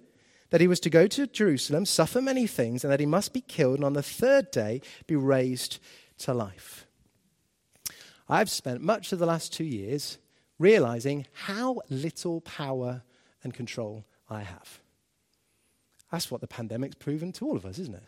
that 0.50 0.60
he 0.60 0.68
was 0.68 0.80
to 0.80 0.90
go 0.90 1.06
to 1.06 1.26
Jerusalem, 1.26 1.86
suffer 1.86 2.20
many 2.20 2.46
things, 2.46 2.84
and 2.84 2.92
that 2.92 3.00
he 3.00 3.06
must 3.06 3.32
be 3.32 3.40
killed, 3.40 3.76
and 3.76 3.84
on 3.84 3.94
the 3.94 4.02
third 4.02 4.50
day 4.50 4.82
be 5.06 5.16
raised 5.16 5.78
to 6.18 6.34
life. 6.34 6.86
I've 8.28 8.50
spent 8.50 8.80
much 8.80 9.12
of 9.12 9.18
the 9.18 9.26
last 9.26 9.52
two 9.52 9.64
years 9.64 10.18
realizing 10.58 11.26
how 11.32 11.80
little 11.88 12.40
power 12.42 13.02
and 13.42 13.54
control 13.54 14.04
I 14.28 14.42
have. 14.42 14.80
That's 16.12 16.30
what 16.30 16.40
the 16.40 16.46
pandemic's 16.46 16.96
proven 16.96 17.32
to 17.32 17.46
all 17.46 17.56
of 17.56 17.64
us, 17.64 17.78
isn't 17.78 17.94
it? 17.94 18.04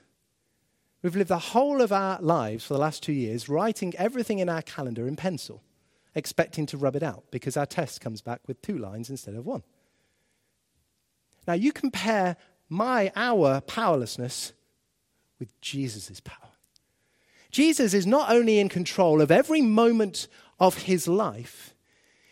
We've 1.03 1.17
lived 1.17 1.31
the 1.31 1.39
whole 1.39 1.81
of 1.81 1.93
our 1.93 2.21
lives 2.21 2.65
for 2.65 2.75
the 2.75 2.81
last 2.81 3.03
two 3.03 3.13
years 3.13 3.49
writing 3.49 3.93
everything 3.97 4.39
in 4.39 4.49
our 4.49 4.63
calendar 4.63 5.09
in 5.09 5.17
pencil, 5.17 5.63
expecting 6.15 6.67
to 6.67 6.77
rub 6.77 6.95
it 6.95 7.03
out 7.03 7.25
because 7.31 7.57
our 7.57 7.67
test 7.67 8.01
comes 8.01 8.21
back 8.21 8.41
with 8.47 8.63
two 8.63 8.79
lines 8.79 9.11
instead 9.11 9.35
of 9.35 9.45
one. 9.47 9.63
Now, 11.47 11.55
you 11.55 11.73
compare 11.73 12.37
my, 12.69 13.13
our 13.17 13.61
powerlessness 13.61 14.53
with 15.39 15.61
Jesus' 15.61 16.21
power. 16.21 16.37
Jesus 17.51 17.93
is 17.93 18.07
not 18.07 18.31
only 18.31 18.59
in 18.59 18.69
control 18.69 19.21
of 19.21 19.31
every 19.31 19.61
moment 19.61 20.29
of 20.59 20.85
his 20.85 21.07
life, 21.07 21.75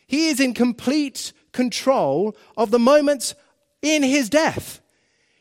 he 0.07 0.29
is 0.29 0.41
in 0.41 0.55
complete 0.55 1.33
control 1.53 2.37
of 2.57 2.71
the 2.71 2.79
moments 2.79 3.35
in 3.83 4.03
his 4.03 4.31
death. 4.31 4.81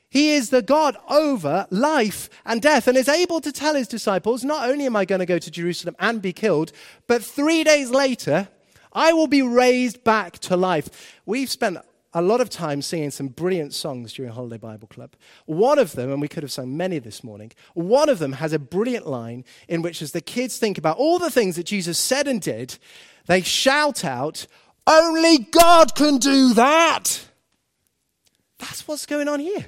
He 0.09 0.31
is 0.31 0.49
the 0.49 0.63
God 0.63 0.97
over 1.07 1.67
life 1.69 2.29
and 2.45 2.61
death 2.61 2.87
and 2.87 2.97
is 2.97 3.07
able 3.07 3.41
to 3.41 3.51
tell 3.51 3.75
his 3.75 3.87
disciples, 3.87 4.43
not 4.43 4.67
only 4.67 4.85
am 4.85 4.95
I 4.95 5.05
going 5.05 5.19
to 5.19 5.25
go 5.25 5.37
to 5.37 5.51
Jerusalem 5.51 5.95
and 5.99 6.21
be 6.21 6.33
killed, 6.33 6.71
but 7.07 7.23
three 7.23 7.63
days 7.63 7.91
later, 7.91 8.49
I 8.91 9.13
will 9.13 9.27
be 9.27 9.43
raised 9.43 10.03
back 10.03 10.39
to 10.39 10.57
life. 10.57 11.19
We've 11.25 11.49
spent 11.49 11.77
a 12.13 12.21
lot 12.21 12.41
of 12.41 12.49
time 12.49 12.81
singing 12.81 13.11
some 13.11 13.27
brilliant 13.27 13.73
songs 13.73 14.13
during 14.13 14.31
Holiday 14.31 14.57
Bible 14.57 14.87
Club. 14.87 15.15
One 15.45 15.77
of 15.77 15.93
them, 15.93 16.11
and 16.11 16.21
we 16.21 16.27
could 16.27 16.43
have 16.43 16.51
sung 16.51 16.75
many 16.75 16.97
this 16.99 17.23
morning, 17.23 17.51
one 17.73 18.09
of 18.09 18.19
them 18.19 18.33
has 18.33 18.51
a 18.51 18.59
brilliant 18.59 19.05
line 19.05 19.45
in 19.67 19.81
which, 19.81 20.01
as 20.01 20.11
the 20.11 20.21
kids 20.21 20.57
think 20.57 20.77
about 20.77 20.97
all 20.97 21.19
the 21.19 21.29
things 21.29 21.55
that 21.55 21.65
Jesus 21.65 21.99
said 21.99 22.27
and 22.27 22.41
did, 22.41 22.77
they 23.27 23.41
shout 23.41 24.03
out, 24.03 24.47
Only 24.87 25.37
God 25.37 25.93
can 25.95 26.17
do 26.17 26.53
that! 26.55 27.27
That's 28.57 28.87
what's 28.87 29.05
going 29.05 29.27
on 29.27 29.39
here. 29.39 29.67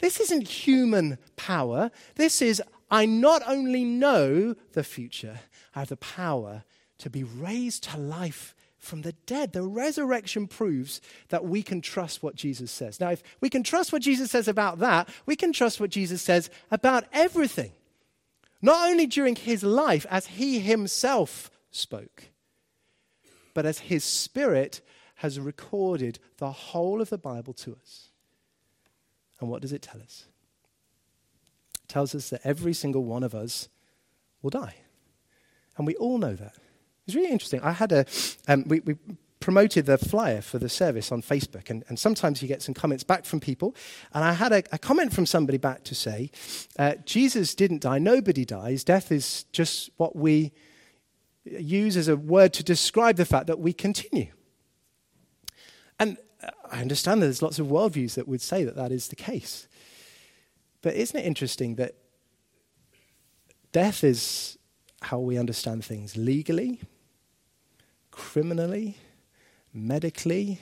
This 0.00 0.20
isn't 0.20 0.48
human 0.48 1.18
power. 1.36 1.90
This 2.16 2.42
is, 2.42 2.62
I 2.90 3.06
not 3.06 3.42
only 3.46 3.84
know 3.84 4.54
the 4.72 4.84
future, 4.84 5.40
I 5.74 5.80
have 5.80 5.88
the 5.88 5.96
power 5.96 6.64
to 6.98 7.08
be 7.08 7.22
raised 7.22 7.84
to 7.84 7.98
life 7.98 8.54
from 8.86 9.02
the 9.02 9.12
dead. 9.26 9.52
The 9.52 9.62
resurrection 9.62 10.46
proves 10.46 11.00
that 11.28 11.44
we 11.44 11.62
can 11.62 11.80
trust 11.80 12.22
what 12.22 12.34
Jesus 12.34 12.70
says. 12.70 13.00
Now, 13.00 13.10
if 13.10 13.22
we 13.40 13.50
can 13.50 13.62
trust 13.62 13.92
what 13.92 14.02
Jesus 14.02 14.30
says 14.30 14.48
about 14.48 14.78
that, 14.78 15.08
we 15.26 15.36
can 15.36 15.52
trust 15.52 15.80
what 15.80 15.90
Jesus 15.90 16.22
says 16.22 16.48
about 16.70 17.04
everything. 17.12 17.72
Not 18.62 18.88
only 18.88 19.06
during 19.06 19.36
his 19.36 19.62
life, 19.62 20.06
as 20.08 20.26
he 20.26 20.60
himself 20.60 21.50
spoke, 21.70 22.30
but 23.52 23.66
as 23.66 23.80
his 23.80 24.04
spirit 24.04 24.80
has 25.16 25.40
recorded 25.40 26.18
the 26.38 26.50
whole 26.50 27.00
of 27.00 27.10
the 27.10 27.18
Bible 27.18 27.52
to 27.54 27.76
us. 27.80 28.08
And 29.40 29.50
what 29.50 29.62
does 29.62 29.72
it 29.72 29.82
tell 29.82 30.00
us? 30.00 30.26
It 31.84 31.88
tells 31.88 32.14
us 32.14 32.30
that 32.30 32.40
every 32.44 32.72
single 32.74 33.04
one 33.04 33.22
of 33.22 33.34
us 33.34 33.68
will 34.42 34.50
die. 34.50 34.76
And 35.76 35.86
we 35.86 35.94
all 35.96 36.18
know 36.18 36.34
that. 36.34 36.54
It's 37.06 37.14
really 37.14 37.30
interesting. 37.30 37.60
I 37.60 37.72
had 37.72 37.92
a, 37.92 38.04
um, 38.48 38.64
we, 38.66 38.80
we 38.80 38.96
promoted 39.38 39.86
the 39.86 39.96
flyer 39.96 40.40
for 40.40 40.58
the 40.58 40.68
service 40.68 41.12
on 41.12 41.22
Facebook, 41.22 41.70
and, 41.70 41.84
and 41.88 41.98
sometimes 41.98 42.42
you 42.42 42.48
get 42.48 42.62
some 42.62 42.74
comments 42.74 43.04
back 43.04 43.24
from 43.24 43.38
people. 43.38 43.76
And 44.12 44.24
I 44.24 44.32
had 44.32 44.52
a, 44.52 44.62
a 44.72 44.78
comment 44.78 45.12
from 45.12 45.24
somebody 45.24 45.58
back 45.58 45.84
to 45.84 45.94
say, 45.94 46.30
uh, 46.78 46.94
Jesus 47.04 47.54
didn't 47.54 47.82
die, 47.82 47.98
nobody 47.98 48.44
dies. 48.44 48.82
Death 48.82 49.12
is 49.12 49.44
just 49.52 49.90
what 49.98 50.16
we 50.16 50.52
use 51.44 51.96
as 51.96 52.08
a 52.08 52.16
word 52.16 52.52
to 52.54 52.64
describe 52.64 53.16
the 53.16 53.24
fact 53.24 53.46
that 53.46 53.60
we 53.60 53.72
continue. 53.72 54.32
And 56.00 56.18
uh, 56.42 56.50
I 56.72 56.80
understand 56.80 57.22
that 57.22 57.26
there's 57.26 57.42
lots 57.42 57.60
of 57.60 57.68
worldviews 57.68 58.14
that 58.14 58.26
would 58.26 58.42
say 58.42 58.64
that 58.64 58.74
that 58.74 58.90
is 58.90 59.08
the 59.08 59.16
case. 59.16 59.68
But 60.82 60.94
isn't 60.94 61.18
it 61.18 61.24
interesting 61.24 61.76
that 61.76 61.94
death 63.70 64.02
is 64.02 64.58
how 65.02 65.20
we 65.20 65.38
understand 65.38 65.84
things 65.84 66.16
legally, 66.16 66.80
criminally, 68.16 68.96
medically, 69.72 70.58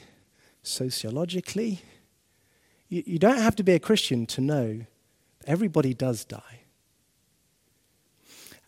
sociologically. 0.62 1.80
You, 2.88 3.04
you 3.06 3.18
don't 3.18 3.38
have 3.38 3.56
to 3.56 3.62
be 3.62 3.72
a 3.72 3.78
Christian 3.78 4.26
to 4.26 4.40
know 4.40 4.84
everybody 5.46 5.94
does 5.94 6.24
die. 6.24 6.62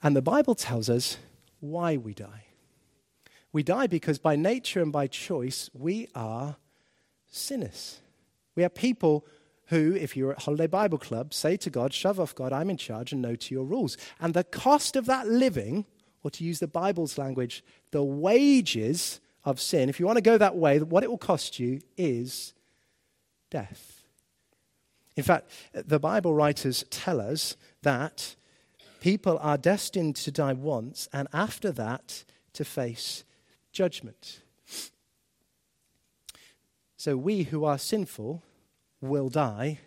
And 0.03 0.15
the 0.15 0.23
Bible 0.23 0.55
tells 0.55 0.89
us 0.89 1.19
why 1.59 1.97
we 1.97 2.15
die. 2.15 2.45
We 3.53 3.65
die 3.65 3.89
because 3.89 4.19
by 4.19 4.37
nature 4.37 4.81
and 4.81 4.93
by 4.93 5.09
choice, 5.09 5.69
we 5.75 6.09
are 6.15 6.57
sinners. 7.27 7.99
We 8.55 8.63
are 8.63 8.69
people 8.69 9.27
who, 9.67 9.97
if 9.97 10.17
you're 10.17 10.33
at 10.33 10.43
Holiday 10.43 10.69
Bible 10.69 10.99
Club, 10.99 11.35
say 11.35 11.57
to 11.57 11.71
God, 11.71 11.93
shove 11.93 12.21
off 12.21 12.37
God, 12.37 12.53
I'm 12.53 12.71
in 12.71 12.77
charge 12.77 13.13
and 13.13 13.21
no 13.21 13.35
to 13.35 13.55
your 13.55 13.65
rules. 13.65 13.97
And 14.21 14.33
the 14.33 14.45
cost 14.45 14.95
of 14.95 15.07
that 15.07 15.27
living 15.27 15.87
or 16.27 16.31
to 16.31 16.43
use 16.43 16.59
the 16.59 16.67
Bible's 16.67 17.19
language, 17.19 17.63
the 17.93 18.03
wages 18.03 19.21
of 19.45 19.61
sin, 19.61 19.89
if 19.89 20.01
you 20.01 20.07
want 20.07 20.17
to 20.17 20.23
go 20.23 20.37
that 20.37 20.57
way, 20.57 20.81
what 20.81 21.05
it 21.05 21.09
will 21.09 21.17
cost 21.17 21.61
you 21.61 21.81
is 21.97 22.53
death. 23.49 24.03
In 25.15 25.23
fact, 25.23 25.49
the 25.73 26.01
Bible 26.01 26.35
writers 26.35 26.85
tell 26.91 27.21
us 27.21 27.57
that 27.83 28.35
people 29.01 29.39
are 29.41 29.57
destined 29.57 30.17
to 30.17 30.33
die 30.33 30.53
once 30.53 31.09
and 31.13 31.29
after 31.33 31.71
that 31.71 32.25
to 32.55 32.65
face 32.65 33.23
judgment. 33.71 34.41
So 36.97 37.17
we 37.17 37.45
who 37.45 37.65
are 37.65 37.79
sinful 37.79 38.43
will 39.01 39.29
die 39.29 39.79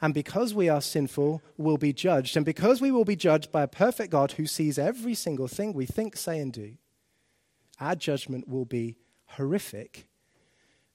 and 0.00 0.12
because 0.12 0.52
we 0.52 0.68
are 0.68 0.82
sinful, 0.82 1.42
we'll 1.56 1.78
be 1.78 1.92
judged. 1.92 2.36
And 2.36 2.44
because 2.44 2.80
we 2.80 2.90
will 2.90 3.04
be 3.04 3.16
judged 3.16 3.50
by 3.50 3.62
a 3.62 3.68
perfect 3.68 4.10
God 4.10 4.32
who 4.32 4.46
sees 4.46 4.78
every 4.78 5.14
single 5.14 5.48
thing 5.48 5.72
we 5.72 5.86
think, 5.86 6.16
say, 6.16 6.38
and 6.38 6.52
do, 6.52 6.74
our 7.80 7.94
judgment 7.94 8.46
will 8.48 8.66
be 8.66 8.96
horrific 9.26 10.06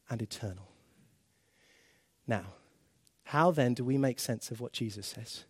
and 0.10 0.22
eternal. 0.22 0.70
Now, 2.28 2.54
how 3.26 3.52
then 3.52 3.74
do 3.74 3.84
we 3.84 3.98
make 3.98 4.20
sense 4.20 4.52
of 4.52 4.62
what 4.62 4.74
Jesus 4.74 5.08
says? 5.08 5.46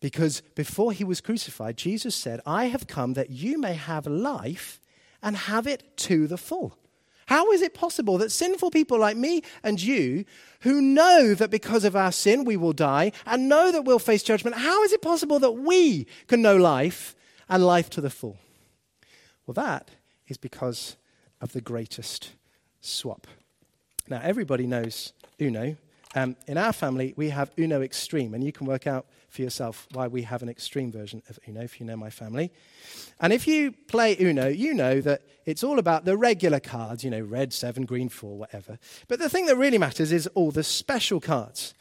Because 0.00 0.40
before 0.54 0.92
he 0.92 1.04
was 1.04 1.20
crucified, 1.20 1.76
Jesus 1.76 2.14
said, 2.14 2.40
I 2.46 2.66
have 2.66 2.86
come 2.86 3.12
that 3.14 3.30
you 3.30 3.58
may 3.58 3.74
have 3.74 4.06
life 4.06 4.80
and 5.22 5.36
have 5.36 5.66
it 5.66 5.96
to 5.98 6.26
the 6.26 6.38
full. 6.38 6.78
How 7.30 7.52
is 7.52 7.62
it 7.62 7.74
possible 7.74 8.18
that 8.18 8.32
sinful 8.32 8.72
people 8.72 8.98
like 8.98 9.16
me 9.16 9.42
and 9.62 9.80
you, 9.80 10.24
who 10.62 10.82
know 10.82 11.32
that 11.34 11.48
because 11.48 11.84
of 11.84 11.94
our 11.94 12.10
sin 12.10 12.44
we 12.44 12.56
will 12.56 12.72
die 12.72 13.12
and 13.24 13.48
know 13.48 13.70
that 13.70 13.84
we'll 13.84 14.00
face 14.00 14.24
judgment, 14.24 14.56
how 14.56 14.82
is 14.82 14.92
it 14.92 15.00
possible 15.00 15.38
that 15.38 15.52
we 15.52 16.08
can 16.26 16.42
know 16.42 16.56
life 16.56 17.14
and 17.48 17.64
life 17.64 17.88
to 17.90 18.00
the 18.00 18.10
full? 18.10 18.36
Well, 19.46 19.54
that 19.54 19.92
is 20.26 20.38
because 20.38 20.96
of 21.40 21.52
the 21.52 21.60
greatest 21.60 22.32
swap. 22.80 23.28
Now, 24.08 24.20
everybody 24.24 24.66
knows 24.66 25.12
Uno. 25.40 25.76
Um, 26.16 26.34
in 26.48 26.58
our 26.58 26.72
family, 26.72 27.14
we 27.16 27.28
have 27.28 27.52
Uno 27.56 27.80
Extreme, 27.80 28.34
and 28.34 28.42
you 28.42 28.50
can 28.50 28.66
work 28.66 28.88
out 28.88 29.06
for 29.30 29.42
yourself 29.42 29.86
why 29.92 30.06
we 30.06 30.22
have 30.22 30.42
an 30.42 30.48
extreme 30.48 30.90
version 30.90 31.22
of 31.28 31.38
Uno 31.48 31.62
if 31.62 31.80
you 31.80 31.86
know 31.86 31.96
my 31.96 32.10
family. 32.10 32.52
And 33.20 33.32
if 33.32 33.46
you 33.46 33.72
play 33.72 34.16
Uno, 34.20 34.48
you 34.48 34.74
know 34.74 35.00
that 35.00 35.22
it's 35.46 35.64
all 35.64 35.78
about 35.78 36.04
the 36.04 36.16
regular 36.16 36.60
cards, 36.60 37.04
you 37.04 37.10
know, 37.10 37.20
red, 37.20 37.52
seven, 37.52 37.84
green, 37.84 38.08
four, 38.08 38.36
whatever. 38.36 38.78
But 39.08 39.18
the 39.18 39.28
thing 39.28 39.46
that 39.46 39.56
really 39.56 39.78
matters 39.78 40.12
is 40.12 40.26
all 40.28 40.50
the 40.50 40.64
special 40.64 41.20
cards. 41.20 41.74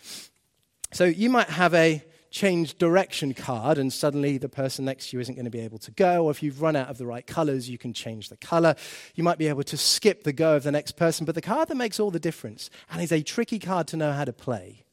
So 0.91 1.05
you 1.05 1.29
might 1.29 1.49
have 1.49 1.73
a 1.73 2.03
change 2.31 2.77
direction 2.77 3.33
card 3.33 3.77
and 3.77 3.91
suddenly 3.91 4.37
the 4.37 4.49
person 4.49 4.85
next 4.85 5.09
to 5.09 5.17
you 5.17 5.21
isn't 5.21 5.35
going 5.35 5.45
to 5.45 5.51
be 5.51 5.59
able 5.59 5.79
to 5.79 5.91
go. 5.91 6.25
Or 6.25 6.31
if 6.31 6.43
you've 6.43 6.61
run 6.61 6.75
out 6.75 6.89
of 6.89 6.97
the 6.97 7.05
right 7.05 7.25
colors, 7.25 7.69
you 7.69 7.77
can 7.77 7.93
change 7.93 8.29
the 8.29 8.37
color. 8.37 8.75
You 9.15 9.23
might 9.23 9.37
be 9.37 9.47
able 9.47 9.63
to 9.63 9.77
skip 9.77 10.23
the 10.23 10.33
go 10.33 10.55
of 10.55 10.63
the 10.63 10.71
next 10.71 10.93
person. 10.93 11.25
But 11.25 11.35
the 11.35 11.41
card 11.41 11.69
that 11.69 11.75
makes 11.75 11.99
all 11.99 12.11
the 12.11 12.19
difference 12.19 12.69
and 12.91 13.01
is 13.01 13.11
a 13.11 13.23
tricky 13.23 13.59
card 13.59 13.87
to 13.87 13.97
know 13.97 14.11
how 14.11 14.25
to 14.25 14.33
play 14.33 14.83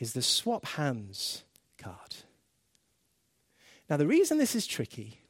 is 0.00 0.14
the 0.14 0.22
swap 0.22 0.64
hands 0.64 1.44
card. 1.78 2.16
Now, 3.88 3.96
the 3.96 4.06
reason 4.06 4.38
this 4.38 4.54
is 4.56 4.66
tricky 4.66 5.20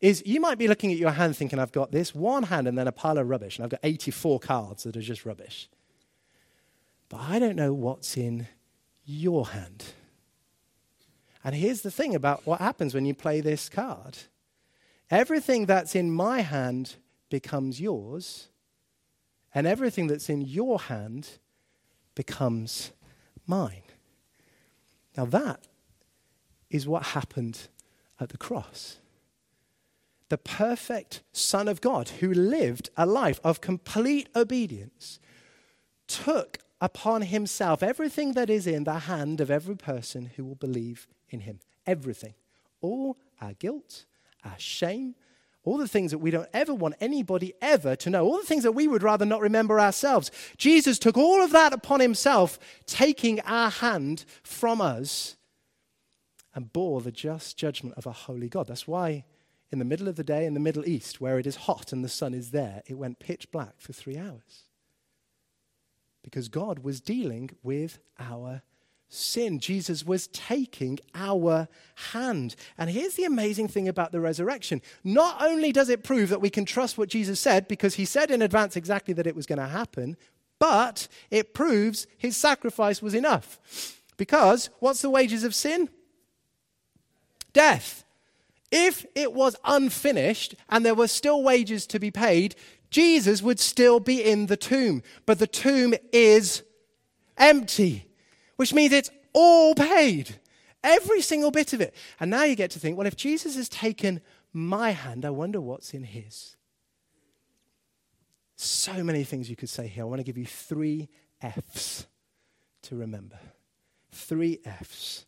is 0.00 0.22
you 0.24 0.40
might 0.40 0.58
be 0.58 0.68
looking 0.68 0.92
at 0.92 0.98
your 0.98 1.10
hand 1.10 1.36
thinking, 1.36 1.58
I've 1.58 1.72
got 1.72 1.90
this 1.90 2.14
one 2.14 2.44
hand 2.44 2.68
and 2.68 2.78
then 2.78 2.86
a 2.86 2.92
pile 2.92 3.18
of 3.18 3.28
rubbish, 3.28 3.58
and 3.58 3.64
I've 3.64 3.70
got 3.70 3.80
84 3.82 4.40
cards 4.40 4.84
that 4.84 4.96
are 4.96 5.02
just 5.02 5.26
rubbish. 5.26 5.68
But 7.08 7.20
I 7.20 7.38
don't 7.38 7.56
know 7.56 7.72
what's 7.72 8.16
in 8.16 8.46
your 9.04 9.48
hand. 9.48 9.84
And 11.42 11.54
here's 11.54 11.82
the 11.82 11.90
thing 11.90 12.14
about 12.14 12.46
what 12.46 12.60
happens 12.60 12.94
when 12.94 13.06
you 13.06 13.14
play 13.14 13.40
this 13.40 13.68
card 13.68 14.18
everything 15.08 15.66
that's 15.66 15.94
in 15.94 16.10
my 16.10 16.40
hand 16.40 16.96
becomes 17.30 17.80
yours, 17.80 18.48
and 19.54 19.66
everything 19.66 20.08
that's 20.08 20.28
in 20.28 20.40
your 20.40 20.80
hand 20.80 21.28
becomes 22.14 22.92
mine. 23.46 23.85
Now, 25.16 25.24
that 25.26 25.66
is 26.70 26.86
what 26.86 27.06
happened 27.06 27.68
at 28.20 28.28
the 28.30 28.38
cross. 28.38 28.98
The 30.28 30.38
perfect 30.38 31.22
Son 31.32 31.68
of 31.68 31.80
God, 31.80 32.08
who 32.20 32.32
lived 32.32 32.90
a 32.96 33.06
life 33.06 33.40
of 33.44 33.60
complete 33.60 34.28
obedience, 34.34 35.20
took 36.08 36.58
upon 36.80 37.22
himself 37.22 37.82
everything 37.82 38.32
that 38.32 38.50
is 38.50 38.66
in 38.66 38.84
the 38.84 39.00
hand 39.00 39.40
of 39.40 39.50
every 39.50 39.76
person 39.76 40.32
who 40.36 40.44
will 40.44 40.56
believe 40.56 41.06
in 41.30 41.40
him. 41.40 41.60
Everything. 41.86 42.34
All 42.80 43.16
our 43.40 43.54
guilt, 43.54 44.04
our 44.44 44.58
shame, 44.58 45.14
all 45.66 45.76
the 45.76 45.88
things 45.88 46.12
that 46.12 46.18
we 46.18 46.30
don't 46.30 46.48
ever 46.54 46.72
want 46.72 46.94
anybody 47.00 47.52
ever 47.60 47.96
to 47.96 48.08
know, 48.08 48.24
all 48.24 48.38
the 48.38 48.46
things 48.46 48.62
that 48.62 48.72
we 48.72 48.88
would 48.88 49.02
rather 49.02 49.26
not 49.26 49.40
remember 49.40 49.78
ourselves. 49.78 50.30
Jesus 50.56 50.98
took 50.98 51.18
all 51.18 51.42
of 51.42 51.50
that 51.50 51.74
upon 51.74 52.00
himself, 52.00 52.58
taking 52.86 53.40
our 53.40 53.68
hand 53.68 54.24
from 54.42 54.80
us 54.80 55.36
and 56.54 56.72
bore 56.72 57.02
the 57.02 57.12
just 57.12 57.58
judgment 57.58 57.96
of 57.98 58.06
a 58.06 58.12
holy 58.12 58.48
God. 58.48 58.68
That's 58.68 58.88
why 58.88 59.24
in 59.72 59.80
the 59.80 59.84
middle 59.84 60.08
of 60.08 60.16
the 60.16 60.24
day 60.24 60.46
in 60.46 60.54
the 60.54 60.60
Middle 60.60 60.88
East, 60.88 61.20
where 61.20 61.38
it 61.38 61.46
is 61.46 61.56
hot 61.56 61.92
and 61.92 62.04
the 62.04 62.08
sun 62.08 62.32
is 62.32 62.52
there, 62.52 62.82
it 62.86 62.94
went 62.94 63.18
pitch 63.18 63.50
black 63.50 63.74
for 63.78 63.92
three 63.92 64.16
hours 64.16 64.64
because 66.22 66.48
God 66.48 66.80
was 66.80 67.00
dealing 67.00 67.50
with 67.62 67.98
our 68.18 68.62
sin. 69.08 69.58
Jesus 69.60 70.04
was 70.04 70.26
taking 70.28 70.98
our 71.14 71.68
hand. 72.12 72.56
And 72.76 72.90
here's 72.90 73.14
the 73.14 73.24
amazing 73.24 73.68
thing 73.68 73.88
about 73.88 74.12
the 74.12 74.20
resurrection 74.20 74.82
not 75.04 75.42
only 75.42 75.72
does 75.72 75.88
it 75.88 76.04
prove 76.04 76.28
that 76.30 76.40
we 76.40 76.50
can 76.50 76.64
trust 76.64 76.98
what 76.98 77.08
Jesus 77.08 77.40
said, 77.40 77.68
because 77.68 77.94
he 77.94 78.04
said 78.04 78.30
in 78.30 78.42
advance 78.42 78.76
exactly 78.76 79.14
that 79.14 79.26
it 79.26 79.36
was 79.36 79.46
going 79.46 79.58
to 79.58 79.66
happen, 79.66 80.16
but 80.58 81.08
it 81.30 81.54
proves 81.54 82.06
his 82.16 82.36
sacrifice 82.36 83.02
was 83.02 83.14
enough. 83.14 83.60
Because 84.16 84.70
what's 84.78 85.02
the 85.02 85.10
wages 85.10 85.44
of 85.44 85.54
sin? 85.54 85.90
Death. 87.52 88.04
If 88.70 89.06
it 89.14 89.32
was 89.32 89.56
unfinished 89.64 90.54
and 90.68 90.84
there 90.84 90.94
were 90.94 91.08
still 91.08 91.42
wages 91.42 91.86
to 91.88 92.00
be 92.00 92.10
paid, 92.10 92.56
Jesus 92.90 93.42
would 93.42 93.60
still 93.60 94.00
be 94.00 94.22
in 94.22 94.46
the 94.46 94.56
tomb, 94.56 95.02
but 95.24 95.38
the 95.38 95.46
tomb 95.46 95.94
is 96.12 96.62
empty, 97.36 98.08
which 98.56 98.74
means 98.74 98.92
it's 98.92 99.10
all 99.32 99.74
paid. 99.74 100.36
Every 100.82 101.20
single 101.20 101.50
bit 101.50 101.72
of 101.72 101.80
it. 101.80 101.94
And 102.20 102.30
now 102.30 102.44
you 102.44 102.54
get 102.54 102.70
to 102.72 102.78
think, 102.78 102.96
well, 102.96 103.06
if 103.06 103.16
Jesus 103.16 103.56
has 103.56 103.68
taken 103.68 104.20
my 104.52 104.90
hand, 104.90 105.24
I 105.24 105.30
wonder 105.30 105.60
what's 105.60 105.92
in 105.94 106.04
his. 106.04 106.56
So 108.56 109.04
many 109.04 109.24
things 109.24 109.50
you 109.50 109.56
could 109.56 109.68
say 109.68 109.86
here. 109.86 110.04
I 110.04 110.06
want 110.06 110.20
to 110.20 110.24
give 110.24 110.38
you 110.38 110.46
three 110.46 111.08
F's 111.42 112.06
to 112.82 112.96
remember. 112.96 113.38
Three 114.10 114.60
F's. 114.64 115.26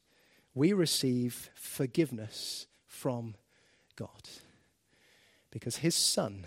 We 0.54 0.72
receive 0.72 1.50
forgiveness 1.54 2.66
from 2.86 3.34
God 3.96 4.28
because 5.50 5.76
his 5.76 5.94
son 5.94 6.46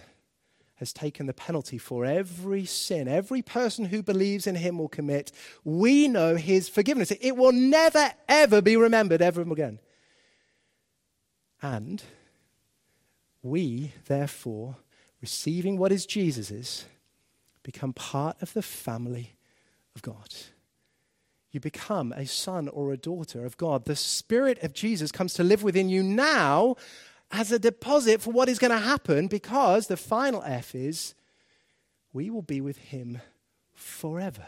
has 0.81 0.91
taken 0.91 1.27
the 1.27 1.33
penalty 1.33 1.77
for 1.77 2.05
every 2.05 2.65
sin 2.65 3.07
every 3.07 3.43
person 3.43 3.85
who 3.85 4.01
believes 4.01 4.47
in 4.47 4.55
him 4.55 4.79
will 4.79 4.89
commit. 4.89 5.31
We 5.63 6.07
know 6.07 6.35
his 6.35 6.67
forgiveness. 6.69 7.11
It 7.11 7.37
will 7.37 7.51
never, 7.51 8.11
ever 8.27 8.63
be 8.63 8.75
remembered 8.75 9.21
ever 9.21 9.43
again. 9.43 9.77
And 11.61 12.01
we, 13.43 13.93
therefore, 14.07 14.77
receiving 15.21 15.77
what 15.77 15.91
is 15.91 16.07
Jesus's, 16.07 16.85
become 17.61 17.93
part 17.93 18.41
of 18.41 18.53
the 18.53 18.63
family 18.63 19.35
of 19.95 20.01
God. 20.01 20.33
You 21.51 21.59
become 21.59 22.11
a 22.13 22.25
son 22.25 22.67
or 22.69 22.91
a 22.91 22.97
daughter 22.97 23.45
of 23.45 23.55
God. 23.57 23.85
The 23.85 23.95
Spirit 23.95 24.63
of 24.63 24.73
Jesus 24.73 25.11
comes 25.11 25.35
to 25.35 25.43
live 25.43 25.61
within 25.61 25.89
you 25.89 26.01
now 26.01 26.75
as 27.31 27.51
a 27.51 27.59
deposit 27.59 28.21
for 28.21 28.31
what 28.31 28.49
is 28.49 28.59
going 28.59 28.71
to 28.71 28.77
happen 28.77 29.27
because 29.27 29.87
the 29.87 29.97
final 29.97 30.43
F 30.45 30.75
is 30.75 31.15
we 32.13 32.29
will 32.29 32.41
be 32.41 32.61
with 32.61 32.77
him 32.77 33.21
forever. 33.73 34.47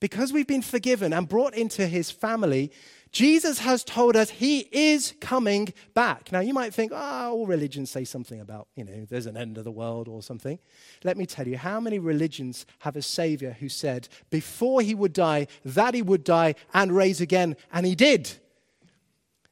Because 0.00 0.32
we've 0.32 0.46
been 0.46 0.62
forgiven 0.62 1.12
and 1.12 1.26
brought 1.26 1.54
into 1.54 1.86
his 1.86 2.10
family, 2.10 2.70
Jesus 3.10 3.60
has 3.60 3.82
told 3.82 4.16
us 4.16 4.28
he 4.28 4.68
is 4.70 5.14
coming 5.20 5.72
back. 5.94 6.30
Now, 6.30 6.40
you 6.40 6.52
might 6.52 6.74
think, 6.74 6.92
oh, 6.94 7.30
all 7.30 7.46
religions 7.46 7.90
say 7.90 8.04
something 8.04 8.40
about, 8.40 8.68
you 8.76 8.84
know, 8.84 9.06
there's 9.08 9.24
an 9.24 9.36
end 9.36 9.56
of 9.56 9.64
the 9.64 9.70
world 9.70 10.08
or 10.08 10.22
something. 10.22 10.58
Let 11.04 11.16
me 11.16 11.24
tell 11.24 11.48
you, 11.48 11.56
how 11.56 11.80
many 11.80 11.98
religions 11.98 12.66
have 12.80 12.96
a 12.96 13.02
Savior 13.02 13.56
who 13.58 13.70
said 13.70 14.08
before 14.28 14.82
he 14.82 14.94
would 14.94 15.14
die 15.14 15.46
that 15.64 15.94
he 15.94 16.02
would 16.02 16.22
die 16.22 16.56
and 16.74 16.94
raise 16.94 17.22
again, 17.22 17.56
and 17.72 17.86
he 17.86 17.94
did? 17.94 18.32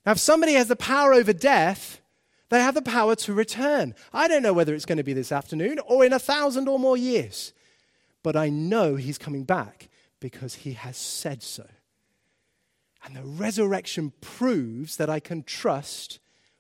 Now, 0.05 0.13
if 0.13 0.19
somebody 0.19 0.53
has 0.55 0.69
the 0.69 0.77
power 0.77 1.15
over 1.15 1.33
death, 1.33 2.02
they 2.53 2.61
have 2.61 2.75
the 2.75 2.83
power 2.83 3.17
to 3.17 3.33
return. 3.33 3.95
I 4.13 4.29
don't 4.29 4.43
know 4.43 4.53
whether 4.53 4.75
it's 4.75 4.85
going 4.85 4.99
to 4.99 5.03
be 5.03 5.15
this 5.15 5.33
afternoon 5.33 5.79
or 5.87 6.05
in 6.05 6.13
a 6.13 6.19
thousand 6.19 6.69
or 6.69 6.79
more 6.79 6.99
years, 6.99 7.55
but 8.23 8.37
I 8.37 8.51
know 8.51 8.97
he's 8.97 9.17
coming 9.17 9.45
back 9.45 9.89
because 10.21 10.57
he 10.57 10.75
has 10.75 10.99
said 10.99 11.43
so. 11.43 11.67
And 13.03 13.17
the 13.17 13.23
resurrection 13.23 14.13
proves 14.21 14.99
that 14.99 15.09
I 15.09 15.19
can 15.19 15.45
trust 15.45 16.19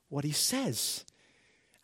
what 0.09 0.25
he 0.25 0.33
says. 0.33 1.05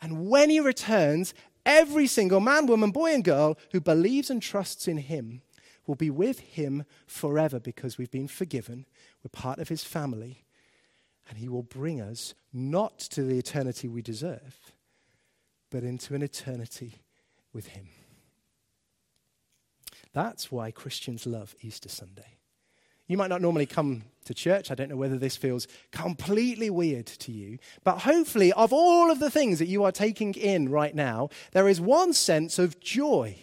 And 0.01 0.31
when 0.31 0.49
he 0.49 0.59
returns, 0.59 1.35
every 1.67 2.07
single 2.07 2.41
man, 2.41 2.65
woman, 2.65 2.93
boy, 2.93 3.13
and 3.13 3.23
girl 3.23 3.59
who 3.73 3.81
believes 3.81 4.31
and 4.31 4.41
trusts 4.41 4.89
in 4.89 4.97
him 4.97 5.43
will 5.87 5.97
be 5.97 6.09
with 6.09 6.41
him 6.41 6.87
forever 7.07 7.61
because 7.61 7.99
we've 7.99 8.11
been 8.11 8.27
forgiven. 8.27 8.87
We're 9.23 9.39
part 9.39 9.59
of 9.59 9.69
his 9.69 9.85
family 9.85 10.47
and 11.29 11.39
He 11.39 11.49
will 11.49 11.63
bring 11.63 12.01
us 12.01 12.35
not 12.53 12.99
to 12.99 13.23
the 13.23 13.39
eternity 13.39 13.89
we 13.89 14.03
deserve, 14.03 14.73
but 15.71 15.85
into 15.85 16.15
an 16.15 16.23
eternity 16.23 16.95
with 17.53 17.69
Him. 17.69 17.89
That's 20.13 20.51
why 20.51 20.71
Christians 20.71 21.27
love 21.27 21.55
Easter 21.61 21.89
Sunday. 21.89 22.39
You 23.07 23.17
might 23.17 23.31
not 23.31 23.41
normally 23.41 23.67
come 23.67 24.05
to 24.27 24.35
church. 24.35 24.71
I 24.71 24.75
don't 24.75 24.91
know 24.91 24.97
whether 24.97 25.19
this 25.19 25.37
feels 25.37 25.67
completely 25.93 26.69
weird 26.69 27.07
to 27.07 27.33
you. 27.33 27.59
But 27.83 28.01
hopefully, 28.01 28.53
of 28.53 28.73
all 28.73 29.11
of 29.11 29.19
the 29.19 29.31
things 29.31 29.59
that 29.59 29.69
you 29.69 29.85
are 29.85 29.93
taking 29.93 30.35
in 30.35 30.69
right 30.69 30.95
now, 30.95 31.31
there 31.53 31.69
is 31.69 31.81
one 31.81 32.13
sense 32.13 32.59
of 32.59 32.81
joy 32.81 33.37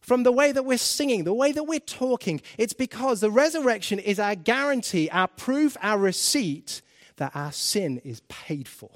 from 0.00 0.22
the 0.22 0.30
way 0.30 0.52
that 0.52 0.64
we're 0.64 0.78
singing, 0.78 1.24
the 1.24 1.34
way 1.34 1.50
that 1.50 1.64
we're 1.64 1.80
talking. 1.80 2.40
It's 2.58 2.72
because 2.72 3.20
the 3.20 3.30
resurrection 3.30 3.98
is 3.98 4.20
our 4.20 4.36
guarantee, 4.36 5.10
our 5.10 5.26
proof, 5.26 5.76
our 5.82 5.98
receipt 5.98 6.80
that 7.16 7.34
our 7.34 7.52
sin 7.52 7.98
is 8.04 8.20
paid 8.28 8.68
for, 8.68 8.90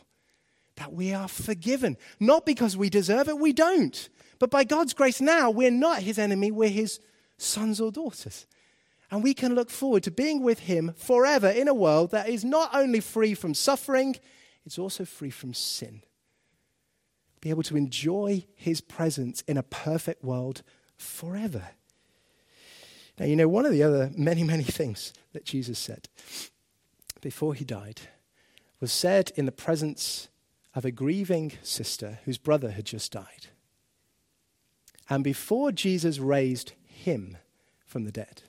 that 0.77 0.93
we 0.93 1.13
are 1.13 1.29
forgiven. 1.29 1.97
Not 2.19 2.47
because 2.47 2.77
we 2.77 2.91
deserve 2.91 3.29
it, 3.29 3.39
we 3.39 3.53
don't. 3.53 4.09
But 4.39 4.51
by 4.51 4.65
God's 4.65 4.95
grace 4.95 5.21
now, 5.21 5.51
we're 5.51 5.71
not 5.71 6.03
his 6.03 6.19
enemy, 6.19 6.51
we're 6.51 6.71
his 6.71 7.01
sons 7.37 7.81
or 7.81 7.91
daughters. 7.91 8.47
And 9.11 9.23
we 9.23 9.35
can 9.35 9.55
look 9.55 9.71
forward 9.71 10.05
to 10.05 10.11
being 10.11 10.43
with 10.43 10.61
him 10.61 10.95
forever 10.97 11.49
in 11.49 11.69
a 11.69 11.75
world 11.75 12.13
that 12.13 12.29
is 12.29 12.45
not 12.45 12.71
only 12.73 13.01
free 13.01 13.35
from 13.35 13.55
suffering, 13.55 14.17
it's 14.65 14.79
also 14.79 15.05
free 15.05 15.31
from 15.31 15.53
sin. 15.53 16.03
Be 17.41 17.51
able 17.51 17.63
to 17.65 17.77
enjoy 17.77 18.47
his 18.55 18.81
presence 18.81 19.43
in 19.43 19.57
a 19.57 19.63
perfect 19.63 20.23
world 20.23 20.63
forever. 20.97 21.71
Now, 23.19 23.27
you 23.27 23.37
know, 23.37 23.49
one 23.49 23.67
of 23.67 23.73
the 23.73 23.83
other 23.83 24.11
many, 24.17 24.45
many 24.45 24.65
things 24.65 25.13
that 25.33 25.45
Jesus 25.45 25.79
said 25.79 26.09
before 27.21 27.55
he 27.55 27.65
died 27.65 28.03
was 28.81 28.93
said 28.93 29.33
in 29.37 29.47
the 29.47 29.53
presence 29.53 30.29
of 30.75 30.85
a 30.85 30.91
grieving 30.91 31.53
sister 31.63 32.21
whose 32.25 32.39
brother 32.39 32.71
had 32.71 32.87
just 32.87 33.13
died. 33.13 33.49
And 35.09 35.23
before 35.25 35.73
Jesus 35.73 36.19
raised 36.19 36.73
him 36.87 37.37
from 37.85 38.05
the 38.05 38.13
dead, 38.13 38.43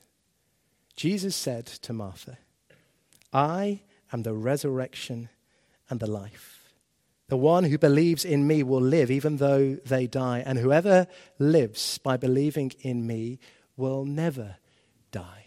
Jesus 0.95 1.35
said 1.35 1.65
to 1.65 1.93
Martha, 1.93 2.37
I 3.33 3.81
am 4.13 4.23
the 4.23 4.33
resurrection 4.33 5.29
and 5.89 5.99
the 5.99 6.09
life. 6.09 6.73
The 7.27 7.37
one 7.37 7.63
who 7.63 7.77
believes 7.77 8.25
in 8.25 8.45
me 8.45 8.61
will 8.61 8.81
live 8.81 9.09
even 9.09 9.37
though 9.37 9.75
they 9.85 10.05
die, 10.05 10.43
and 10.45 10.59
whoever 10.59 11.07
lives 11.39 11.97
by 11.97 12.17
believing 12.17 12.73
in 12.81 13.07
me 13.07 13.39
will 13.77 14.05
never 14.05 14.57
die. 15.11 15.45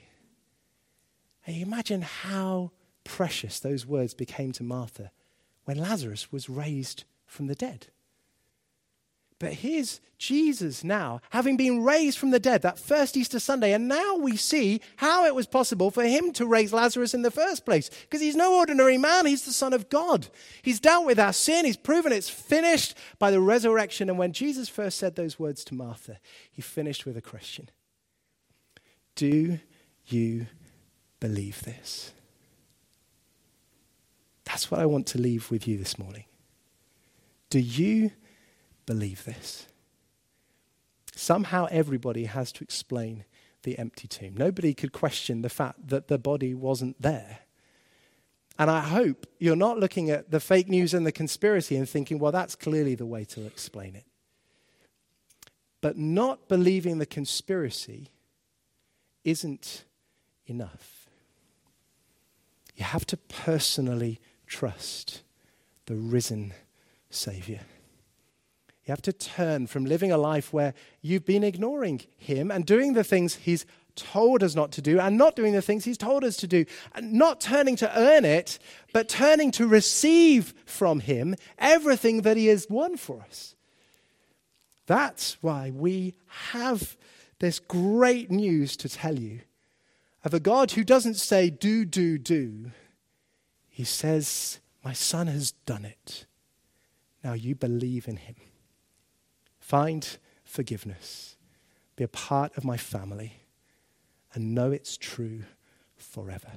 Imagine 1.47 2.01
how 2.01 2.71
precious 3.05 3.61
those 3.61 3.87
words 3.87 4.15
became 4.15 4.53
to 4.53 4.63
Martha 4.63 5.11
when 5.65 5.79
Lazarus 5.79 6.33
was 6.33 6.49
raised 6.49 7.05
from 7.27 7.47
the 7.47 7.55
dead. 7.55 7.89
But 9.41 9.55
here's 9.55 10.01
Jesus 10.17 10.85
now, 10.85 11.21
having 11.31 11.57
been 11.57 11.83
raised 11.83 12.19
from 12.19 12.31
the 12.31 12.39
dead 12.39 12.63
that 12.63 12.79
first 12.79 13.17
Easter 13.17 13.41
Sunday, 13.41 13.73
and 13.73 13.89
now 13.89 14.17
we 14.17 14.37
see 14.37 14.81
how 14.97 15.27
it 15.27 15.35
was 15.35 15.47
possible 15.47 15.91
for 15.91 16.05
him 16.05 16.33
to 16.35 16.47
raise 16.47 16.73
Lazarus 16.73 17.15
in 17.15 17.23
the 17.23 17.31
first 17.31 17.67
place. 17.67 17.91
Because 18.03 18.21
he's 18.21 18.37
no 18.37 18.55
ordinary 18.55 18.97
man, 18.97 19.27
he's 19.27 19.45
the 19.45 19.53
Son 19.53 19.73
of 19.73 19.89
God. 19.89 20.29
He's 20.63 20.81
dealt 20.81 21.05
with 21.05 21.19
our 21.19 21.33
sin, 21.33 21.65
he's 21.65 21.77
proven 21.77 22.13
it's 22.13 22.31
finished 22.31 22.97
by 23.19 23.31
the 23.31 23.41
resurrection. 23.41 24.09
And 24.09 24.19
when 24.19 24.33
Jesus 24.33 24.69
first 24.69 24.99
said 24.99 25.17
those 25.17 25.39
words 25.39 25.65
to 25.65 25.75
Martha, 25.75 26.19
he 26.51 26.63
finished 26.63 27.05
with 27.05 27.17
a 27.17 27.23
question 27.23 27.69
Do 29.17 29.59
you 30.07 30.47
believe 31.19 31.63
this? 31.65 32.13
That's 34.55 34.71
what 34.71 34.79
I 34.79 34.87
want 34.87 35.09
to 35.09 35.19
leave 35.21 35.51
with 35.51 35.67
you 35.67 35.77
this 35.77 35.99
morning. 35.99 36.27
Do 37.51 37.59
you 37.59 38.13
believe 38.87 39.25
this? 39.25 39.67
Somehow 41.13 41.67
everybody 41.73 42.27
has 42.27 42.53
to 42.53 42.63
explain 42.63 43.25
the 43.65 43.77
empty 43.81 44.07
tomb. 44.07 44.37
Nobody 44.37 44.73
could 44.73 44.93
question 44.93 45.43
the 45.43 45.49
fact 45.49 45.89
that 45.89 46.07
the 46.07 46.19
body 46.19 46.55
wasn't 46.55 47.03
there. 47.03 47.41
And 48.57 48.71
I 48.71 48.83
hope 48.83 49.27
you're 49.41 49.57
not 49.57 49.81
looking 49.81 50.09
at 50.09 50.31
the 50.31 50.39
fake 50.39 50.69
news 50.69 50.95
and 50.95 51.05
the 51.05 51.11
conspiracy 51.11 51.75
and 51.75 51.89
thinking, 51.89 52.21
well, 52.21 52.31
that's 52.31 52.55
clearly 52.55 52.95
the 52.95 53.07
way 53.07 53.25
to 53.25 53.45
explain 53.47 53.97
it. 53.97 54.07
But 55.81 55.99
not 55.99 56.47
believing 56.47 56.99
the 56.99 57.07
conspiracy 57.07 58.09
isn't 59.25 59.85
enough. 60.47 61.09
You 62.77 62.85
have 62.85 63.05
to 63.07 63.17
personally 63.17 64.21
trust 64.55 65.23
the 65.87 65.97
risen 65.97 66.53
Savior. 67.11 67.61
You 68.85 68.93
have 68.93 69.03
to 69.03 69.13
turn 69.13 69.67
from 69.67 69.85
living 69.85 70.13
a 70.13 70.17
life 70.17 70.53
where 70.53 70.75
you've 71.03 71.25
been 71.25 71.43
ignoring 71.43 72.03
Him 72.19 72.53
and 72.53 72.65
doing 72.65 72.93
the 72.93 73.03
things 73.03 73.35
He's 73.35 73.67
told 73.97 74.45
us 74.45 74.55
not 74.55 74.71
to 74.73 74.83
do 74.83 75.01
and 75.01 75.19
not 75.19 75.35
doing 75.35 75.55
the 75.55 75.63
things 75.63 75.85
He's 75.85 75.99
told 75.99 76.23
us 76.23 76.37
to 76.37 76.47
do. 76.47 76.67
And 76.95 77.15
not 77.15 77.41
turning 77.41 77.75
to 77.77 77.99
earn 77.99 78.25
it, 78.25 78.61
but 78.93 79.09
turning 79.09 79.51
to 79.53 79.67
receive 79.67 80.55
from 80.67 81.01
Him 81.01 81.35
everything 81.59 82.23
that 82.23 82.37
He 82.37 82.47
has 82.47 82.69
won 82.71 82.97
for 82.97 83.23
us. 83.23 83.57
That's 84.87 85.37
why 85.41 85.73
we 85.75 86.15
have 86.53 86.97
this 87.41 87.59
great 87.59 88.31
news 88.31 88.77
to 88.77 88.89
tell 88.89 89.19
you 89.19 89.41
of 90.23 90.33
a 90.33 90.41
God 90.41 90.71
who 90.71 90.85
doesn't 90.85 91.17
say, 91.17 91.51
do, 91.51 91.85
do, 91.85 92.19
do. 92.19 92.71
He 93.75 93.83
says, 93.83 94.61
My 94.85 94.93
son 94.93 95.27
has 95.27 95.51
done 95.51 95.85
it. 95.85 96.27
Now 97.25 97.33
you 97.33 97.57
believe 97.57 98.07
in 98.07 98.19
him. 98.19 98.37
Find 99.59 100.17
forgiveness. 100.45 101.37
Be 101.97 102.05
a 102.05 102.09
part 102.09 102.57
of 102.57 102.65
my 102.65 102.77
family 102.77 103.41
and 104.33 104.55
know 104.55 104.71
it's 104.71 104.97
true 104.97 105.43
forever. 105.97 106.53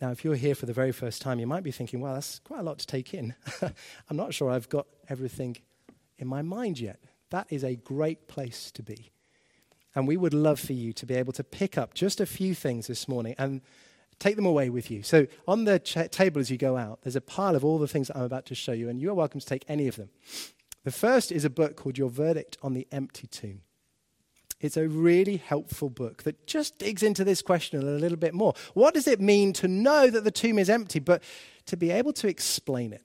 Now, 0.00 0.12
if 0.12 0.24
you're 0.24 0.36
here 0.36 0.54
for 0.54 0.66
the 0.66 0.72
very 0.72 0.92
first 0.92 1.20
time, 1.20 1.40
you 1.40 1.48
might 1.48 1.64
be 1.64 1.72
thinking, 1.72 2.00
well, 2.00 2.14
that's 2.14 2.38
quite 2.38 2.60
a 2.60 2.62
lot 2.62 2.78
to 2.78 2.86
take 2.86 3.12
in. 3.12 3.34
I'm 4.08 4.16
not 4.16 4.34
sure 4.34 4.52
I've 4.52 4.68
got 4.68 4.86
everything 5.08 5.56
in 6.16 6.28
my 6.28 6.42
mind 6.42 6.78
yet. 6.78 7.00
That 7.30 7.48
is 7.50 7.64
a 7.64 7.74
great 7.74 8.28
place 8.28 8.70
to 8.70 8.84
be. 8.84 9.10
And 9.96 10.06
we 10.06 10.16
would 10.16 10.34
love 10.34 10.60
for 10.60 10.74
you 10.74 10.92
to 10.92 11.06
be 11.06 11.14
able 11.14 11.32
to 11.32 11.42
pick 11.42 11.76
up 11.76 11.92
just 11.92 12.20
a 12.20 12.26
few 12.26 12.54
things 12.54 12.86
this 12.86 13.08
morning 13.08 13.34
and 13.36 13.62
take 14.18 14.36
them 14.36 14.46
away 14.46 14.70
with 14.70 14.90
you. 14.90 15.02
So, 15.02 15.26
on 15.46 15.64
the 15.64 15.78
table 15.78 16.40
as 16.40 16.50
you 16.50 16.56
go 16.56 16.76
out, 16.76 17.02
there's 17.02 17.16
a 17.16 17.20
pile 17.20 17.56
of 17.56 17.64
all 17.64 17.78
the 17.78 17.88
things 17.88 18.08
that 18.08 18.16
I'm 18.16 18.24
about 18.24 18.46
to 18.46 18.54
show 18.54 18.72
you, 18.72 18.88
and 18.88 19.00
you 19.00 19.10
are 19.10 19.14
welcome 19.14 19.40
to 19.40 19.46
take 19.46 19.64
any 19.68 19.88
of 19.88 19.96
them. 19.96 20.10
The 20.84 20.92
first 20.92 21.32
is 21.32 21.44
a 21.44 21.50
book 21.50 21.76
called 21.76 21.96
Your 21.96 22.10
Verdict 22.10 22.58
on 22.62 22.74
the 22.74 22.86
Empty 22.92 23.26
Tomb. 23.26 23.62
It's 24.60 24.76
a 24.76 24.88
really 24.88 25.36
helpful 25.36 25.90
book 25.90 26.22
that 26.22 26.46
just 26.46 26.78
digs 26.78 27.02
into 27.02 27.24
this 27.24 27.42
question 27.42 27.80
a 27.80 27.84
little 27.84 28.16
bit 28.16 28.34
more. 28.34 28.54
What 28.72 28.94
does 28.94 29.06
it 29.06 29.20
mean 29.20 29.52
to 29.54 29.68
know 29.68 30.08
that 30.08 30.24
the 30.24 30.30
tomb 30.30 30.58
is 30.58 30.70
empty, 30.70 31.00
but 31.00 31.22
to 31.66 31.76
be 31.76 31.90
able 31.90 32.12
to 32.14 32.28
explain 32.28 32.92
it? 32.92 33.02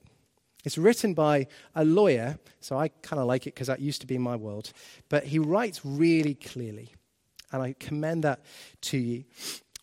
It's 0.64 0.78
written 0.78 1.14
by 1.14 1.46
a 1.74 1.84
lawyer, 1.84 2.38
so 2.60 2.78
I 2.78 2.88
kind 2.88 3.20
of 3.20 3.26
like 3.26 3.46
it 3.46 3.54
because 3.54 3.66
that 3.66 3.80
used 3.80 4.00
to 4.02 4.06
be 4.06 4.18
my 4.18 4.36
world. 4.36 4.72
But 5.08 5.24
he 5.24 5.38
writes 5.38 5.80
really 5.84 6.34
clearly, 6.34 6.94
and 7.52 7.62
I 7.62 7.74
commend 7.78 8.24
that 8.24 8.44
to 8.82 8.98
you. 8.98 9.24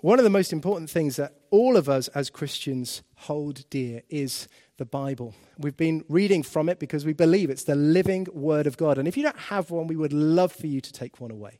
One 0.02 0.20
of 0.20 0.24
the 0.24 0.30
most 0.30 0.54
important 0.54 0.92
things 0.92 1.16
that 1.16 1.34
all 1.50 1.76
of 1.76 1.90
us 1.90 2.08
as 2.10 2.30
Christians 2.30 3.02
hold 3.16 3.68
dear 3.72 4.04
is 4.10 4.48
the 4.78 4.86
Bible. 4.86 5.34
We've 5.58 5.76
been 5.76 6.06
reading 6.08 6.44
from 6.44 6.70
it 6.70 6.78
because 6.78 7.04
we 7.04 7.14
believe 7.14 7.50
it's 7.50 7.64
the 7.64 7.76
living 7.76 8.28
Word 8.32 8.68
of 8.68 8.78
God. 8.78 9.00
And 9.00 9.08
if 9.08 9.18
you 9.18 9.24
don't 9.24 9.40
have 9.40 9.72
one, 9.72 9.88
we 9.88 9.96
would 9.96 10.14
love 10.14 10.52
for 10.52 10.68
you 10.68 10.82
to 10.82 10.94
take 10.94 11.20
one 11.20 11.32
away. 11.32 11.58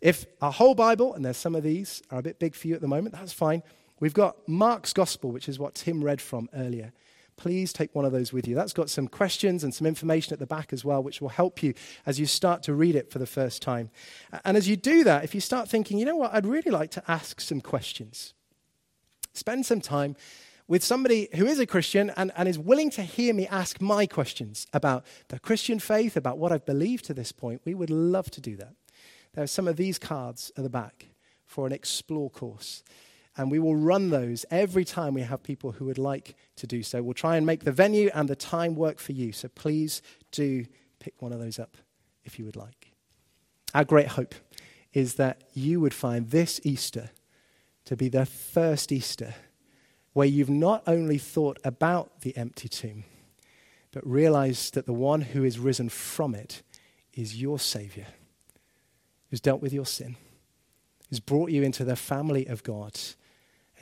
If 0.00 0.26
a 0.40 0.52
whole 0.52 0.76
Bible, 0.76 1.12
and 1.12 1.24
there's 1.24 1.36
some 1.36 1.56
of 1.56 1.64
these, 1.64 2.02
are 2.12 2.20
a 2.20 2.22
bit 2.22 2.38
big 2.38 2.54
for 2.54 2.68
you 2.68 2.76
at 2.76 2.82
the 2.82 2.86
moment, 2.86 3.16
that's 3.16 3.32
fine. 3.32 3.64
We've 3.98 4.14
got 4.14 4.36
Mark's 4.48 4.92
Gospel, 4.92 5.32
which 5.32 5.48
is 5.48 5.58
what 5.58 5.74
Tim 5.74 6.04
read 6.04 6.20
from 6.20 6.48
earlier. 6.54 6.92
Please 7.42 7.72
take 7.72 7.92
one 7.92 8.04
of 8.04 8.12
those 8.12 8.32
with 8.32 8.46
you. 8.46 8.54
That's 8.54 8.72
got 8.72 8.88
some 8.88 9.08
questions 9.08 9.64
and 9.64 9.74
some 9.74 9.84
information 9.84 10.32
at 10.32 10.38
the 10.38 10.46
back 10.46 10.72
as 10.72 10.84
well, 10.84 11.02
which 11.02 11.20
will 11.20 11.28
help 11.28 11.60
you 11.60 11.74
as 12.06 12.20
you 12.20 12.24
start 12.24 12.62
to 12.62 12.72
read 12.72 12.94
it 12.94 13.10
for 13.10 13.18
the 13.18 13.26
first 13.26 13.60
time. 13.60 13.90
And 14.44 14.56
as 14.56 14.68
you 14.68 14.76
do 14.76 15.02
that, 15.02 15.24
if 15.24 15.34
you 15.34 15.40
start 15.40 15.68
thinking, 15.68 15.98
you 15.98 16.04
know 16.04 16.14
what, 16.14 16.32
I'd 16.32 16.46
really 16.46 16.70
like 16.70 16.92
to 16.92 17.02
ask 17.08 17.40
some 17.40 17.60
questions, 17.60 18.32
spend 19.32 19.66
some 19.66 19.80
time 19.80 20.14
with 20.68 20.84
somebody 20.84 21.30
who 21.34 21.46
is 21.46 21.58
a 21.58 21.66
Christian 21.66 22.12
and, 22.16 22.30
and 22.36 22.48
is 22.48 22.60
willing 22.60 22.90
to 22.90 23.02
hear 23.02 23.34
me 23.34 23.48
ask 23.48 23.80
my 23.80 24.06
questions 24.06 24.68
about 24.72 25.04
the 25.26 25.40
Christian 25.40 25.80
faith, 25.80 26.16
about 26.16 26.38
what 26.38 26.52
I've 26.52 26.64
believed 26.64 27.06
to 27.06 27.14
this 27.14 27.32
point, 27.32 27.60
we 27.64 27.74
would 27.74 27.90
love 27.90 28.30
to 28.30 28.40
do 28.40 28.54
that. 28.54 28.76
There 29.34 29.42
are 29.42 29.48
some 29.48 29.66
of 29.66 29.76
these 29.76 29.98
cards 29.98 30.52
at 30.56 30.62
the 30.62 30.70
back 30.70 31.06
for 31.44 31.66
an 31.66 31.72
explore 31.72 32.30
course. 32.30 32.84
And 33.36 33.50
we 33.50 33.58
will 33.58 33.76
run 33.76 34.10
those 34.10 34.44
every 34.50 34.84
time 34.84 35.14
we 35.14 35.22
have 35.22 35.42
people 35.42 35.72
who 35.72 35.86
would 35.86 35.98
like 35.98 36.34
to 36.56 36.66
do 36.66 36.82
so. 36.82 37.02
We'll 37.02 37.14
try 37.14 37.36
and 37.36 37.46
make 37.46 37.64
the 37.64 37.72
venue 37.72 38.10
and 38.14 38.28
the 38.28 38.36
time 38.36 38.74
work 38.74 38.98
for 38.98 39.12
you. 39.12 39.32
So 39.32 39.48
please 39.48 40.02
do 40.30 40.66
pick 40.98 41.20
one 41.20 41.32
of 41.32 41.40
those 41.40 41.58
up 41.58 41.76
if 42.24 42.38
you 42.38 42.44
would 42.44 42.56
like. 42.56 42.92
Our 43.74 43.84
great 43.84 44.08
hope 44.08 44.34
is 44.92 45.14
that 45.14 45.44
you 45.54 45.80
would 45.80 45.94
find 45.94 46.30
this 46.30 46.60
Easter 46.62 47.10
to 47.86 47.96
be 47.96 48.08
the 48.08 48.26
first 48.26 48.92
Easter 48.92 49.34
where 50.12 50.26
you've 50.26 50.50
not 50.50 50.82
only 50.86 51.16
thought 51.16 51.58
about 51.64 52.20
the 52.20 52.36
empty 52.36 52.68
tomb, 52.68 53.04
but 53.92 54.06
realized 54.06 54.74
that 54.74 54.86
the 54.86 54.92
one 54.92 55.22
who 55.22 55.44
is 55.44 55.58
risen 55.58 55.88
from 55.88 56.34
it 56.34 56.62
is 57.14 57.40
your 57.40 57.58
Savior, 57.58 58.06
who's 59.30 59.40
dealt 59.40 59.62
with 59.62 59.72
your 59.72 59.86
sin, 59.86 60.16
who's 61.08 61.20
brought 61.20 61.50
you 61.50 61.62
into 61.62 61.84
the 61.84 61.96
family 61.96 62.46
of 62.46 62.62
God, 62.62 62.98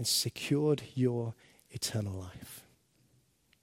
and 0.00 0.06
secured 0.06 0.82
your 0.94 1.34
eternal 1.72 2.14
life. 2.14 2.64